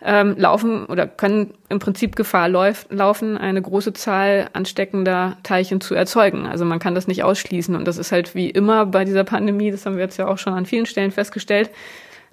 ähm, 0.01 0.35
laufen 0.37 0.85
oder 0.85 1.07
können 1.07 1.53
im 1.69 1.79
Prinzip 1.79 2.15
Gefahr 2.15 2.49
lauf, 2.49 2.85
laufen, 2.89 3.37
eine 3.37 3.61
große 3.61 3.93
Zahl 3.93 4.49
ansteckender 4.53 5.37
Teilchen 5.43 5.81
zu 5.81 5.95
erzeugen. 5.95 6.45
Also 6.45 6.65
man 6.65 6.79
kann 6.79 6.95
das 6.95 7.07
nicht 7.07 7.23
ausschließen. 7.23 7.75
Und 7.75 7.85
das 7.85 7.97
ist 7.97 8.11
halt 8.11 8.35
wie 8.35 8.49
immer 8.49 8.85
bei 8.85 9.05
dieser 9.05 9.23
Pandemie, 9.23 9.71
das 9.71 9.85
haben 9.85 9.95
wir 9.95 10.03
jetzt 10.03 10.17
ja 10.17 10.27
auch 10.27 10.37
schon 10.37 10.53
an 10.53 10.65
vielen 10.65 10.85
Stellen 10.85 11.11
festgestellt, 11.11 11.71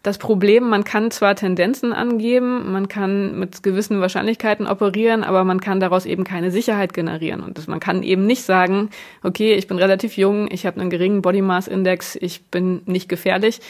das 0.05 0.19
Problem, 0.19 0.69
man 0.69 0.85
kann 0.85 1.11
zwar 1.11 1.35
Tendenzen 1.35 1.95
angeben, 1.95 2.71
man 2.71 2.89
kann 2.89 3.39
mit 3.39 3.63
gewissen 3.63 4.03
Wahrscheinlichkeiten 4.03 4.67
operieren, 4.67 5.25
aber 5.25 5.45
man 5.45 5.63
kann 5.63 5.81
daraus 5.81 6.05
eben 6.05 6.25
keine 6.25 6.51
Sicherheit 6.51 6.93
generieren. 6.93 7.41
Und 7.41 7.57
das, 7.57 7.69
man 7.69 7.81
kann 7.81 8.03
eben 8.03 8.27
nicht 8.27 8.43
sagen, 8.43 8.91
okay, 9.23 9.55
ich 9.55 9.67
bin 9.67 9.79
relativ 9.79 10.19
jung, 10.19 10.47
ich 10.51 10.67
habe 10.67 10.79
einen 10.79 10.91
geringen 10.91 11.23
Body 11.23 11.41
Mass 11.41 11.69
Index, 11.69 12.19
ich 12.21 12.45
bin 12.45 12.83
nicht 12.85 13.09
gefährlich. 13.09 13.63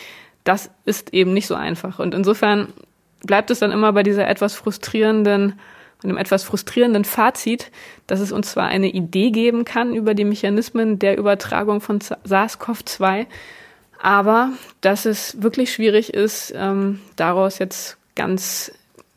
Das 0.42 0.72
ist 0.84 1.14
eben 1.14 1.32
nicht 1.34 1.46
so 1.46 1.54
einfach. 1.54 2.00
Und 2.00 2.14
insofern 2.14 2.72
bleibt 3.26 3.50
es 3.50 3.58
dann 3.58 3.72
immer 3.72 3.92
bei 3.92 4.02
dieser 4.02 4.28
etwas 4.28 4.54
frustrierenden 4.54 5.54
dem 6.02 6.16
etwas 6.16 6.44
frustrierenden 6.44 7.04
Fazit, 7.04 7.70
dass 8.06 8.20
es 8.20 8.30
uns 8.30 8.52
zwar 8.52 8.66
eine 8.66 8.88
Idee 8.88 9.30
geben 9.30 9.64
kann 9.64 9.94
über 9.94 10.14
die 10.14 10.24
Mechanismen 10.24 10.98
der 10.98 11.16
Übertragung 11.16 11.80
von 11.80 12.00
SARS-CoV-2, 12.00 13.26
aber 14.00 14.50
dass 14.82 15.06
es 15.06 15.40
wirklich 15.42 15.72
schwierig 15.72 16.12
ist, 16.12 16.52
ähm, 16.54 17.00
daraus 17.16 17.58
jetzt 17.58 17.96
ganz 18.14 18.72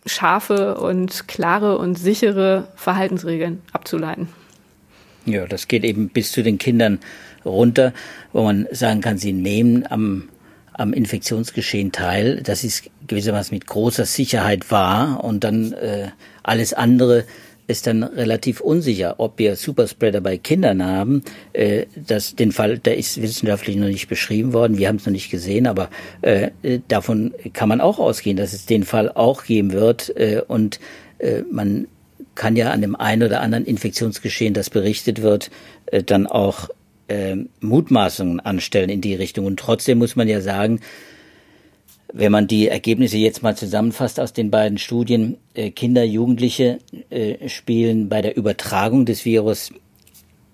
scharfe 0.05 0.75
und 0.75 1.27
klare 1.27 1.77
und 1.77 1.95
sichere 1.95 2.69
Verhaltensregeln 2.75 3.61
abzuleiten. 3.73 4.29
Ja, 5.25 5.45
das 5.45 5.67
geht 5.67 5.83
eben 5.83 6.07
bis 6.07 6.31
zu 6.31 6.41
den 6.41 6.57
Kindern 6.57 6.99
runter, 7.43 7.93
wo 8.31 8.43
man 8.43 8.65
sagen 8.71 9.01
kann, 9.01 9.17
sie 9.17 9.33
nehmen 9.33 9.85
am, 9.89 10.29
am 10.77 10.93
Infektionsgeschehen 10.93 11.91
teil. 11.91 12.41
Das 12.43 12.63
ist 12.63 12.89
gewissermaßen 13.07 13.55
mit 13.55 13.67
großer 13.67 14.05
Sicherheit 14.05 14.71
wahr 14.71 15.23
und 15.23 15.43
dann 15.43 15.73
äh, 15.73 16.09
alles 16.43 16.73
andere 16.73 17.25
ist 17.67 17.85
dann 17.85 18.03
relativ 18.03 18.61
unsicher, 18.61 19.15
ob 19.17 19.37
wir 19.39 19.57
Superspreader 19.57 20.21
bei 20.21 20.37
Kindern 20.37 20.83
haben. 20.85 21.21
Äh, 21.51 21.85
das, 21.95 22.35
den 22.35 22.53
Fall, 22.53 22.79
der 22.79 22.97
ist 22.97 23.21
wissenschaftlich 23.21 23.75
noch 23.75 23.87
nicht 23.87 24.07
beschrieben 24.07 24.53
worden. 24.53 24.77
Wir 24.77 24.87
haben 24.87 24.95
es 24.95 25.05
noch 25.05 25.11
nicht 25.11 25.29
gesehen, 25.29 25.67
aber 25.67 25.89
äh, 26.21 26.51
davon 26.87 27.33
kann 27.53 27.67
man 27.67 27.81
auch 27.81 27.99
ausgehen, 27.99 28.37
dass 28.37 28.53
es 28.53 28.65
den 28.65 28.83
Fall 28.83 29.11
auch 29.11 29.43
geben 29.43 29.73
wird. 29.73 30.15
Äh, 30.15 30.41
und 30.47 30.79
äh, 31.19 31.41
man 31.51 31.87
kann 32.35 32.55
ja 32.55 32.71
an 32.71 32.81
dem 32.81 32.95
einen 32.95 33.23
oder 33.23 33.41
anderen 33.41 33.65
Infektionsgeschehen, 33.65 34.53
das 34.53 34.69
berichtet 34.69 35.21
wird, 35.21 35.51
äh, 35.87 36.03
dann 36.03 36.25
auch 36.25 36.69
äh, 37.07 37.35
Mutmaßungen 37.61 38.39
anstellen 38.39 38.89
in 38.89 39.01
die 39.01 39.15
Richtung. 39.15 39.45
Und 39.45 39.59
trotzdem 39.59 39.97
muss 39.99 40.15
man 40.15 40.27
ja 40.27 40.41
sagen, 40.41 40.81
wenn 42.13 42.31
man 42.31 42.47
die 42.47 42.67
Ergebnisse 42.67 43.17
jetzt 43.17 43.43
mal 43.43 43.55
zusammenfasst 43.55 44.19
aus 44.19 44.33
den 44.33 44.49
beiden 44.49 44.77
Studien, 44.77 45.37
äh, 45.53 45.71
Kinder, 45.71 46.03
Jugendliche 46.03 46.79
äh, 47.09 47.49
spielen 47.49 48.09
bei 48.09 48.21
der 48.21 48.37
Übertragung 48.37 49.05
des 49.05 49.25
Virus 49.25 49.71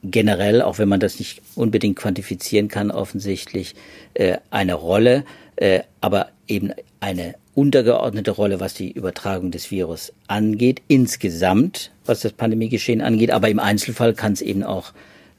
generell, 0.04 0.62
auch 0.62 0.80
wenn 0.80 0.90
man 0.90 1.00
das 1.00 1.20
nicht 1.20 1.42
unbedingt 1.56 1.96
quantifizieren 1.96 2.68
kann, 2.68 2.92
offensichtlich 2.92 3.76
äh, 4.14 4.38
eine 4.50 4.74
Rolle, 4.74 5.24
äh, 5.56 5.82
aber 6.02 6.30
eben 6.48 6.72
eine 7.00 7.36
untergeordnete 7.56 8.32
Rolle, 8.32 8.60
was 8.60 8.74
die 8.74 8.92
Übertragung 8.92 9.52
des 9.52 9.72
Virus 9.72 10.12
angeht, 10.28 10.82
insgesamt, 10.88 11.92
was 12.06 12.22
das 12.22 12.34
Pandemiegeschehen 12.34 13.02
angeht, 13.02 13.32
aber 13.32 13.50
im 13.50 13.60
Einzelfall 13.60 14.14
kann 14.14 14.34
es 14.34 14.42
eben 14.42 14.64
auch 14.64 14.92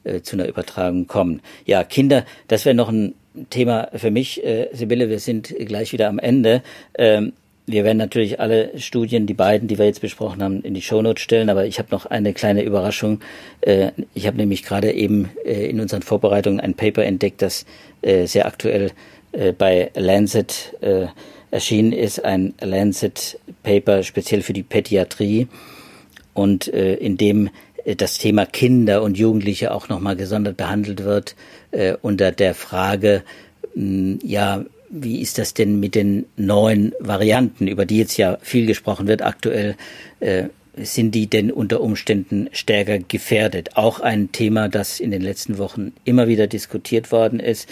äh, 0.05 0.21
zu 0.21 0.35
einer 0.35 0.47
Übertragung 0.47 1.07
kommen. 1.07 1.41
Ja, 1.65 1.83
Kinder, 1.83 2.25
das 2.47 2.65
wäre 2.65 2.75
noch 2.75 2.89
ein 2.89 3.13
Thema 3.49 3.89
für 3.93 4.11
mich, 4.11 4.43
äh, 4.45 4.69
Sibylle, 4.71 5.09
wir 5.09 5.19
sind 5.19 5.53
gleich 5.59 5.91
wieder 5.91 6.07
am 6.07 6.19
Ende. 6.19 6.63
Ähm, 6.97 7.33
wir 7.67 7.83
werden 7.83 7.97
natürlich 7.97 8.39
alle 8.39 8.77
Studien, 8.79 9.25
die 9.25 9.33
beiden, 9.33 9.67
die 9.67 9.79
wir 9.79 9.85
jetzt 9.85 10.01
besprochen 10.01 10.43
haben, 10.43 10.61
in 10.61 10.75
die 10.75 10.83
Shownotes 10.83 11.23
stellen, 11.23 11.49
aber 11.49 11.65
ich 11.65 11.79
habe 11.79 11.89
noch 11.91 12.05
eine 12.05 12.33
kleine 12.33 12.61
Überraschung. 12.61 13.21
Äh, 13.61 13.91
ich 14.13 14.27
habe 14.27 14.37
nämlich 14.37 14.63
gerade 14.63 14.91
eben 14.91 15.31
äh, 15.43 15.67
in 15.67 15.79
unseren 15.79 16.03
Vorbereitungen 16.03 16.59
ein 16.59 16.75
Paper 16.75 17.03
entdeckt, 17.03 17.41
das 17.41 17.65
äh, 18.01 18.27
sehr 18.27 18.45
aktuell 18.45 18.91
äh, 19.31 19.51
bei 19.51 19.91
Lancet 19.95 20.75
äh, 20.81 21.07
erschienen 21.49 21.91
ist, 21.91 22.23
ein 22.23 22.53
Lancet 22.61 23.39
Paper 23.63 24.03
speziell 24.03 24.41
für 24.41 24.53
die 24.53 24.63
Pädiatrie 24.63 25.47
und 26.33 26.67
äh, 26.67 26.95
in 26.95 27.17
dem 27.17 27.49
das 27.97 28.17
Thema 28.17 28.45
Kinder 28.45 29.03
und 29.03 29.17
Jugendliche 29.17 29.71
auch 29.71 29.89
nochmal 29.89 30.15
gesondert 30.15 30.57
behandelt 30.57 31.03
wird 31.03 31.35
äh, 31.71 31.95
unter 32.01 32.31
der 32.31 32.55
Frage, 32.55 33.23
mh, 33.75 34.19
ja, 34.23 34.65
wie 34.89 35.21
ist 35.21 35.37
das 35.37 35.53
denn 35.53 35.79
mit 35.79 35.95
den 35.95 36.25
neuen 36.37 36.93
Varianten, 36.99 37.67
über 37.67 37.85
die 37.85 37.97
jetzt 37.97 38.17
ja 38.17 38.37
viel 38.41 38.65
gesprochen 38.65 39.07
wird 39.07 39.21
aktuell? 39.21 39.75
Äh, 40.19 40.45
sind 40.77 41.15
die 41.15 41.27
denn 41.27 41.51
unter 41.51 41.81
Umständen 41.81 42.49
stärker 42.51 42.99
gefährdet? 42.99 43.75
Auch 43.75 43.99
ein 43.99 44.31
Thema, 44.31 44.67
das 44.67 44.99
in 44.99 45.11
den 45.11 45.21
letzten 45.21 45.57
Wochen 45.57 45.93
immer 46.03 46.27
wieder 46.27 46.47
diskutiert 46.47 47.11
worden 47.11 47.39
ist. 47.39 47.69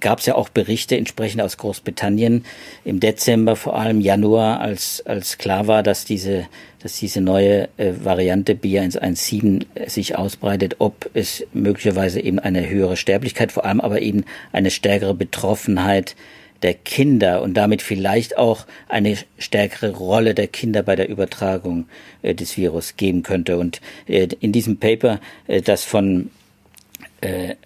Gab 0.00 0.18
es 0.20 0.26
ja 0.26 0.34
auch 0.34 0.48
Berichte 0.48 0.96
entsprechend 0.96 1.42
aus 1.42 1.56
Großbritannien 1.56 2.44
im 2.84 3.00
Dezember, 3.00 3.56
vor 3.56 3.78
allem 3.78 4.00
Januar, 4.00 4.60
als, 4.60 5.04
als 5.06 5.38
klar 5.38 5.66
war, 5.66 5.82
dass 5.82 6.04
diese, 6.04 6.46
dass 6.82 6.98
diese 6.98 7.20
neue 7.20 7.68
äh, 7.76 7.92
Variante 8.02 8.54
B117 8.54 9.88
sich 9.88 10.16
ausbreitet, 10.16 10.76
ob 10.78 11.10
es 11.14 11.46
möglicherweise 11.52 12.20
eben 12.20 12.38
eine 12.38 12.68
höhere 12.68 12.96
Sterblichkeit, 12.96 13.52
vor 13.52 13.64
allem 13.64 13.80
aber 13.80 14.02
eben 14.02 14.24
eine 14.52 14.70
stärkere 14.70 15.14
Betroffenheit 15.14 16.16
der 16.62 16.74
Kinder 16.74 17.42
und 17.42 17.54
damit 17.54 17.82
vielleicht 17.82 18.36
auch 18.36 18.66
eine 18.88 19.16
stärkere 19.38 19.90
Rolle 19.90 20.34
der 20.34 20.46
Kinder 20.46 20.82
bei 20.82 20.96
der 20.96 21.08
Übertragung 21.08 21.86
äh, 22.22 22.34
des 22.34 22.56
Virus 22.56 22.96
geben 22.96 23.22
könnte. 23.22 23.58
Und 23.58 23.80
äh, 24.06 24.28
in 24.40 24.52
diesem 24.52 24.78
Paper, 24.78 25.20
äh, 25.46 25.62
das 25.62 25.84
von 25.84 26.30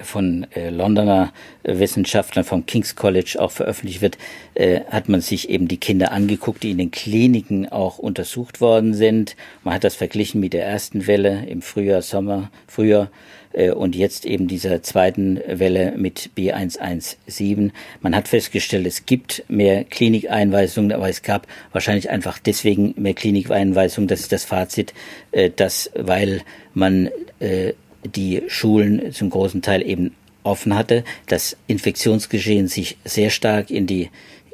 von 0.01 0.47
äh, 0.55 0.71
Londoner 0.71 1.33
Wissenschaftlern 1.63 2.45
vom 2.45 2.67
King's 2.67 2.97
College 2.97 3.37
auch 3.39 3.51
veröffentlicht 3.51 4.03
wird, 4.03 4.19
äh, 4.55 4.81
hat 4.91 5.09
man 5.09 5.21
sich 5.21 5.49
eben 5.49 5.69
die 5.69 5.79
Kinder 5.79 6.13
angeguckt, 6.13 6.63
die 6.63 6.73
in 6.73 6.79
den 6.79 6.91
Kliniken 6.91 7.69
auch 7.71 7.99
untersucht 7.99 8.61
worden 8.61 8.95
sind. 8.95 9.37
Man 9.63 9.75
hat 9.75 9.85
das 9.85 9.95
verglichen 9.95 10.41
mit 10.41 10.53
der 10.53 10.67
ersten 10.67 11.07
Welle 11.07 11.47
im 11.47 11.63
Frühjahr, 11.63 12.03
Sommer, 12.03 12.51
Frühjahr 12.67 13.11
äh, 13.55 13.71
und 13.71 13.97
jetzt 13.97 14.27
eben 14.27 14.49
dieser 14.49 14.83
zweiten 14.83 15.41
Welle 15.47 15.95
mit 15.97 16.31
B117. 16.37 17.71
Man 18.01 18.15
hat 18.15 18.29
festgestellt, 18.29 18.87
es 18.87 19.07
gibt 19.07 19.45
mehr 19.49 19.85
Klinikeinweisungen, 19.85 20.93
aber 20.93 21.09
es 21.09 21.23
gab 21.23 21.47
wahrscheinlich 21.73 22.11
einfach 22.11 22.39
deswegen 22.39 22.95
mehr 22.97 23.15
Klinikeinweisungen. 23.15 24.09
Das 24.09 24.21
ist 24.21 24.33
das 24.33 24.45
Fazit, 24.45 24.93
äh, 25.33 25.51
dass 25.51 25.91
weil 25.95 26.43
man 26.75 27.09
äh, 27.39 27.73
die 28.05 28.43
Schulen 28.49 29.13
zum 29.13 29.31
großen 29.31 29.63
Teil 29.63 29.83
eben 29.83 30.13
offen 30.43 30.77
hatte, 30.77 31.05
das 31.27 31.57
Infektionsgeschehen 31.67 32.69
sich 32.69 32.97
sehr 33.05 33.31
stark 33.31 33.71
in 33.71 33.87
die 33.87 34.11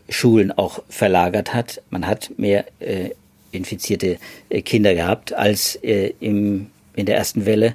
Schulen 0.09 0.53
auch 0.53 0.83
verlagert 0.89 1.53
hat. 1.55 1.83
Man 1.91 2.07
hat 2.07 2.31
mehr 2.37 2.65
äh, 2.81 3.11
infizierte 3.53 4.19
äh, 4.49 4.63
Kinder 4.63 4.95
gehabt 4.95 5.33
als 5.33 5.77
äh, 5.77 6.13
im, 6.21 6.67
in 6.95 7.07
der 7.07 7.17
ersten 7.17 7.47
Welle. 7.47 7.75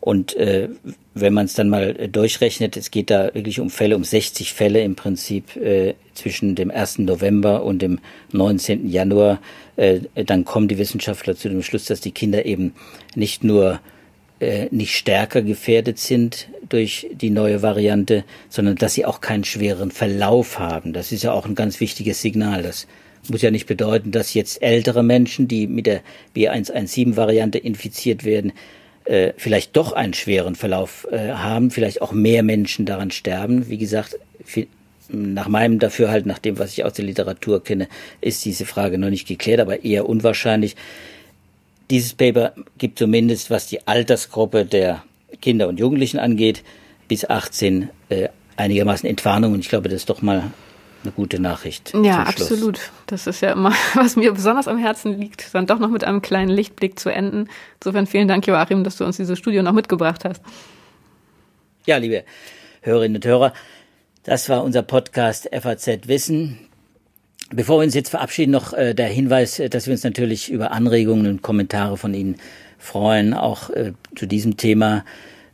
Und 0.00 0.36
äh, 0.36 0.68
wenn 1.14 1.32
man 1.32 1.46
es 1.46 1.54
dann 1.54 1.70
mal 1.70 1.96
äh, 1.98 2.08
durchrechnet, 2.08 2.76
es 2.76 2.90
geht 2.90 3.10
da 3.10 3.32
wirklich 3.34 3.60
um 3.60 3.70
Fälle, 3.70 3.96
um 3.96 4.04
60 4.04 4.52
Fälle 4.52 4.82
im 4.82 4.96
Prinzip 4.96 5.56
äh, 5.56 5.94
zwischen 6.12 6.54
dem 6.54 6.70
1. 6.70 6.98
November 6.98 7.64
und 7.64 7.80
dem 7.80 8.00
19. 8.32 8.90
Januar, 8.90 9.40
äh, 9.76 10.00
dann 10.14 10.44
kommen 10.44 10.68
die 10.68 10.78
Wissenschaftler 10.78 11.36
zu 11.36 11.48
dem 11.48 11.62
Schluss, 11.62 11.86
dass 11.86 12.00
die 12.00 12.12
Kinder 12.12 12.44
eben 12.44 12.74
nicht 13.14 13.44
nur 13.44 13.80
äh, 14.44 14.68
nicht 14.70 14.94
stärker 14.94 15.42
gefährdet 15.42 15.98
sind 15.98 16.48
durch 16.68 17.08
die 17.12 17.30
neue 17.30 17.62
Variante, 17.62 18.24
sondern 18.48 18.76
dass 18.76 18.94
sie 18.94 19.04
auch 19.04 19.20
keinen 19.20 19.44
schweren 19.44 19.90
Verlauf 19.90 20.58
haben. 20.58 20.92
Das 20.92 21.12
ist 21.12 21.22
ja 21.22 21.32
auch 21.32 21.46
ein 21.46 21.54
ganz 21.54 21.80
wichtiges 21.80 22.20
Signal. 22.20 22.62
Das 22.62 22.86
muss 23.28 23.42
ja 23.42 23.50
nicht 23.50 23.66
bedeuten, 23.66 24.10
dass 24.10 24.34
jetzt 24.34 24.62
ältere 24.62 25.02
Menschen, 25.02 25.48
die 25.48 25.66
mit 25.66 25.86
der 25.86 26.02
B117-Variante 26.36 27.58
infiziert 27.58 28.24
werden, 28.24 28.52
äh, 29.04 29.32
vielleicht 29.36 29.76
doch 29.76 29.92
einen 29.92 30.14
schweren 30.14 30.54
Verlauf 30.54 31.06
äh, 31.10 31.32
haben, 31.32 31.70
vielleicht 31.70 32.02
auch 32.02 32.12
mehr 32.12 32.42
Menschen 32.42 32.86
daran 32.86 33.10
sterben. 33.10 33.68
Wie 33.68 33.78
gesagt, 33.78 34.18
nach 35.08 35.48
meinem 35.48 35.78
Dafürhalten, 35.78 36.28
nach 36.28 36.38
dem, 36.38 36.58
was 36.58 36.72
ich 36.72 36.84
aus 36.84 36.94
der 36.94 37.04
Literatur 37.04 37.62
kenne, 37.62 37.88
ist 38.20 38.44
diese 38.44 38.64
Frage 38.64 38.98
noch 38.98 39.10
nicht 39.10 39.28
geklärt, 39.28 39.60
aber 39.60 39.84
eher 39.84 40.08
unwahrscheinlich. 40.08 40.76
Dieses 41.90 42.14
Paper 42.14 42.54
gibt 42.78 42.98
zumindest, 42.98 43.50
was 43.50 43.66
die 43.66 43.86
Altersgruppe 43.86 44.64
der 44.64 45.02
Kinder 45.40 45.68
und 45.68 45.78
Jugendlichen 45.78 46.18
angeht, 46.18 46.62
bis 47.08 47.28
18 47.28 47.90
äh, 48.08 48.28
einigermaßen 48.56 49.08
Entwarnung. 49.08 49.52
Und 49.52 49.60
ich 49.60 49.68
glaube, 49.68 49.88
das 49.88 49.96
ist 49.96 50.10
doch 50.10 50.22
mal 50.22 50.50
eine 51.02 51.12
gute 51.12 51.38
Nachricht. 51.38 51.92
Ja, 52.02 52.22
absolut. 52.22 52.80
Das 53.06 53.26
ist 53.26 53.42
ja 53.42 53.52
immer, 53.52 53.72
was 53.94 54.16
mir 54.16 54.32
besonders 54.32 54.68
am 54.68 54.78
Herzen 54.78 55.18
liegt, 55.18 55.54
dann 55.54 55.66
doch 55.66 55.78
noch 55.78 55.90
mit 55.90 56.04
einem 56.04 56.22
kleinen 56.22 56.50
Lichtblick 56.50 56.98
zu 56.98 57.10
enden. 57.10 57.48
Insofern 57.80 58.06
vielen 58.06 58.28
Dank, 58.28 58.46
Joachim, 58.46 58.84
dass 58.84 58.96
du 58.96 59.04
uns 59.04 59.16
dieses 59.16 59.38
Studio 59.38 59.62
noch 59.62 59.72
mitgebracht 59.72 60.24
hast. 60.24 60.42
Ja, 61.86 61.98
liebe 61.98 62.24
Hörerinnen 62.80 63.16
und 63.16 63.26
Hörer, 63.26 63.52
das 64.22 64.48
war 64.48 64.64
unser 64.64 64.82
Podcast 64.82 65.48
FAZ 65.52 66.08
Wissen. 66.08 66.58
Bevor 67.56 67.78
wir 67.78 67.84
uns 67.84 67.94
jetzt 67.94 68.08
verabschieden, 68.08 68.50
noch 68.50 68.72
äh, 68.72 68.94
der 68.94 69.06
Hinweis, 69.06 69.60
äh, 69.60 69.68
dass 69.68 69.86
wir 69.86 69.92
uns 69.92 70.02
natürlich 70.02 70.50
über 70.50 70.72
Anregungen 70.72 71.28
und 71.28 71.42
Kommentare 71.42 71.96
von 71.96 72.12
Ihnen 72.12 72.34
freuen, 72.78 73.32
auch 73.32 73.70
äh, 73.70 73.92
zu 74.16 74.26
diesem 74.26 74.56
Thema. 74.56 75.04